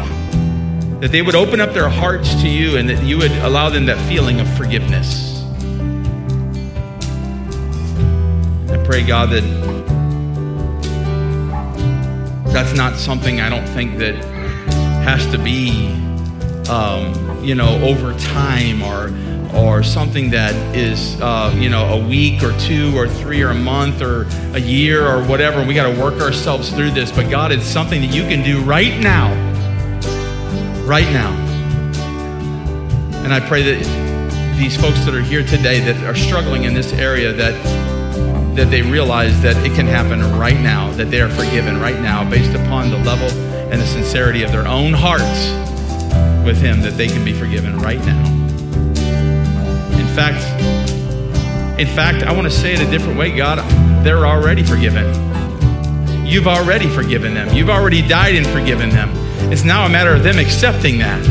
that 1.00 1.10
they 1.10 1.22
would 1.22 1.34
open 1.34 1.60
up 1.60 1.74
their 1.74 1.88
hearts 1.88 2.32
to 2.42 2.48
you 2.48 2.76
and 2.76 2.88
that 2.88 3.02
you 3.02 3.18
would 3.18 3.32
allow 3.32 3.70
them 3.70 3.86
that 3.86 3.98
feeling 4.08 4.38
of 4.38 4.56
forgiveness. 4.56 5.33
Pray, 8.94 9.02
God, 9.04 9.30
that 9.30 9.42
that's 12.52 12.76
not 12.76 12.94
something 12.94 13.40
I 13.40 13.48
don't 13.48 13.66
think 13.66 13.98
that 13.98 14.14
has 15.02 15.26
to 15.32 15.38
be, 15.38 15.88
um, 16.70 17.42
you 17.42 17.56
know, 17.56 17.82
over 17.82 18.16
time 18.20 18.84
or 18.84 19.12
or 19.52 19.82
something 19.82 20.30
that 20.30 20.54
is, 20.76 21.20
uh, 21.20 21.52
you 21.58 21.68
know, 21.68 21.86
a 21.86 22.06
week 22.06 22.44
or 22.44 22.56
two 22.60 22.96
or 22.96 23.08
three 23.08 23.42
or 23.42 23.48
a 23.48 23.54
month 23.54 24.00
or 24.00 24.28
a 24.52 24.60
year 24.60 25.04
or 25.04 25.24
whatever. 25.24 25.66
We 25.66 25.74
got 25.74 25.92
to 25.92 26.00
work 26.00 26.20
ourselves 26.22 26.70
through 26.70 26.92
this. 26.92 27.10
But 27.10 27.28
God, 27.28 27.50
it's 27.50 27.66
something 27.66 28.00
that 28.00 28.14
you 28.14 28.22
can 28.22 28.44
do 28.44 28.62
right 28.62 28.96
now. 29.00 29.34
Right 30.84 31.10
now. 31.12 31.32
And 33.24 33.34
I 33.34 33.40
pray 33.40 33.74
that 33.74 34.56
these 34.56 34.76
folks 34.80 35.04
that 35.04 35.16
are 35.16 35.20
here 35.20 35.44
today 35.44 35.80
that 35.80 36.04
are 36.04 36.14
struggling 36.14 36.62
in 36.62 36.74
this 36.74 36.92
area 36.92 37.32
that 37.32 37.93
that 38.54 38.70
they 38.70 38.82
realize 38.82 39.40
that 39.42 39.56
it 39.66 39.74
can 39.74 39.86
happen 39.86 40.20
right 40.38 40.60
now, 40.60 40.90
that 40.92 41.10
they 41.10 41.20
are 41.20 41.28
forgiven 41.28 41.80
right 41.80 42.00
now 42.00 42.28
based 42.28 42.54
upon 42.54 42.90
the 42.90 42.98
level 42.98 43.28
and 43.72 43.80
the 43.80 43.86
sincerity 43.86 44.44
of 44.44 44.52
their 44.52 44.66
own 44.66 44.92
hearts 44.92 45.50
with 46.44 46.60
him 46.60 46.80
that 46.82 46.96
they 46.96 47.08
can 47.08 47.24
be 47.24 47.32
forgiven 47.32 47.78
right 47.80 47.98
now. 48.00 48.24
In 49.98 50.06
fact, 50.14 50.44
in 51.80 51.88
fact, 51.88 52.22
I 52.22 52.32
want 52.32 52.44
to 52.44 52.50
say 52.50 52.74
it 52.74 52.80
a 52.80 52.90
different 52.90 53.18
way. 53.18 53.34
God, 53.34 53.58
they're 54.04 54.26
already 54.26 54.62
forgiven. 54.62 55.04
You've 56.24 56.46
already 56.46 56.88
forgiven 56.88 57.34
them. 57.34 57.52
You've 57.54 57.70
already 57.70 58.06
died 58.06 58.36
and 58.36 58.46
forgiven 58.46 58.90
them. 58.90 59.10
It's 59.52 59.64
now 59.64 59.84
a 59.84 59.88
matter 59.88 60.14
of 60.14 60.22
them 60.22 60.38
accepting 60.38 60.98
that. 60.98 61.22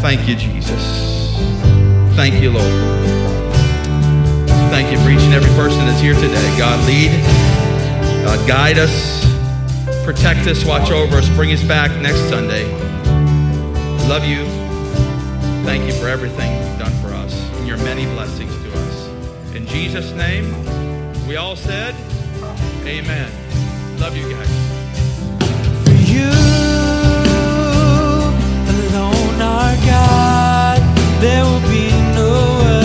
Thank 0.00 0.28
you, 0.28 0.34
Jesus. 0.34 1.36
Thank 2.16 2.42
you, 2.42 2.50
Lord 2.50 3.11
thank 4.72 4.90
you 4.90 4.96
for 5.04 5.10
each 5.10 5.20
and 5.20 5.34
every 5.34 5.54
person 5.54 5.80
that's 5.80 6.00
here 6.00 6.14
today. 6.14 6.56
God, 6.56 6.80
lead, 6.88 7.10
God, 8.24 8.48
guide 8.48 8.78
us, 8.78 9.22
protect 10.02 10.46
us, 10.48 10.64
watch 10.64 10.90
over 10.90 11.18
us, 11.18 11.28
bring 11.36 11.52
us 11.52 11.62
back 11.62 11.90
next 12.00 12.26
Sunday. 12.30 12.64
Love 14.08 14.24
you. 14.24 14.46
Thank 15.66 15.84
you 15.84 15.92
for 15.92 16.08
everything 16.08 16.50
you've 16.56 16.78
done 16.78 16.92
for 17.02 17.08
us 17.08 17.34
and 17.58 17.68
your 17.68 17.76
many 17.78 18.06
blessings 18.14 18.50
to 18.64 18.72
us. 18.72 19.54
In 19.54 19.66
Jesus' 19.66 20.10
name, 20.12 20.46
we 21.28 21.36
all 21.36 21.54
said, 21.54 21.94
Amen. 22.86 23.30
Love 24.00 24.16
you 24.16 24.30
guys. 24.32 24.48
For 25.84 25.92
you 26.10 26.30
alone, 28.72 29.42
our 29.42 29.76
God, 29.84 30.80
there 31.20 31.44
will 31.44 31.60
be 31.70 31.90
no 32.16 32.58
other. 32.64 32.81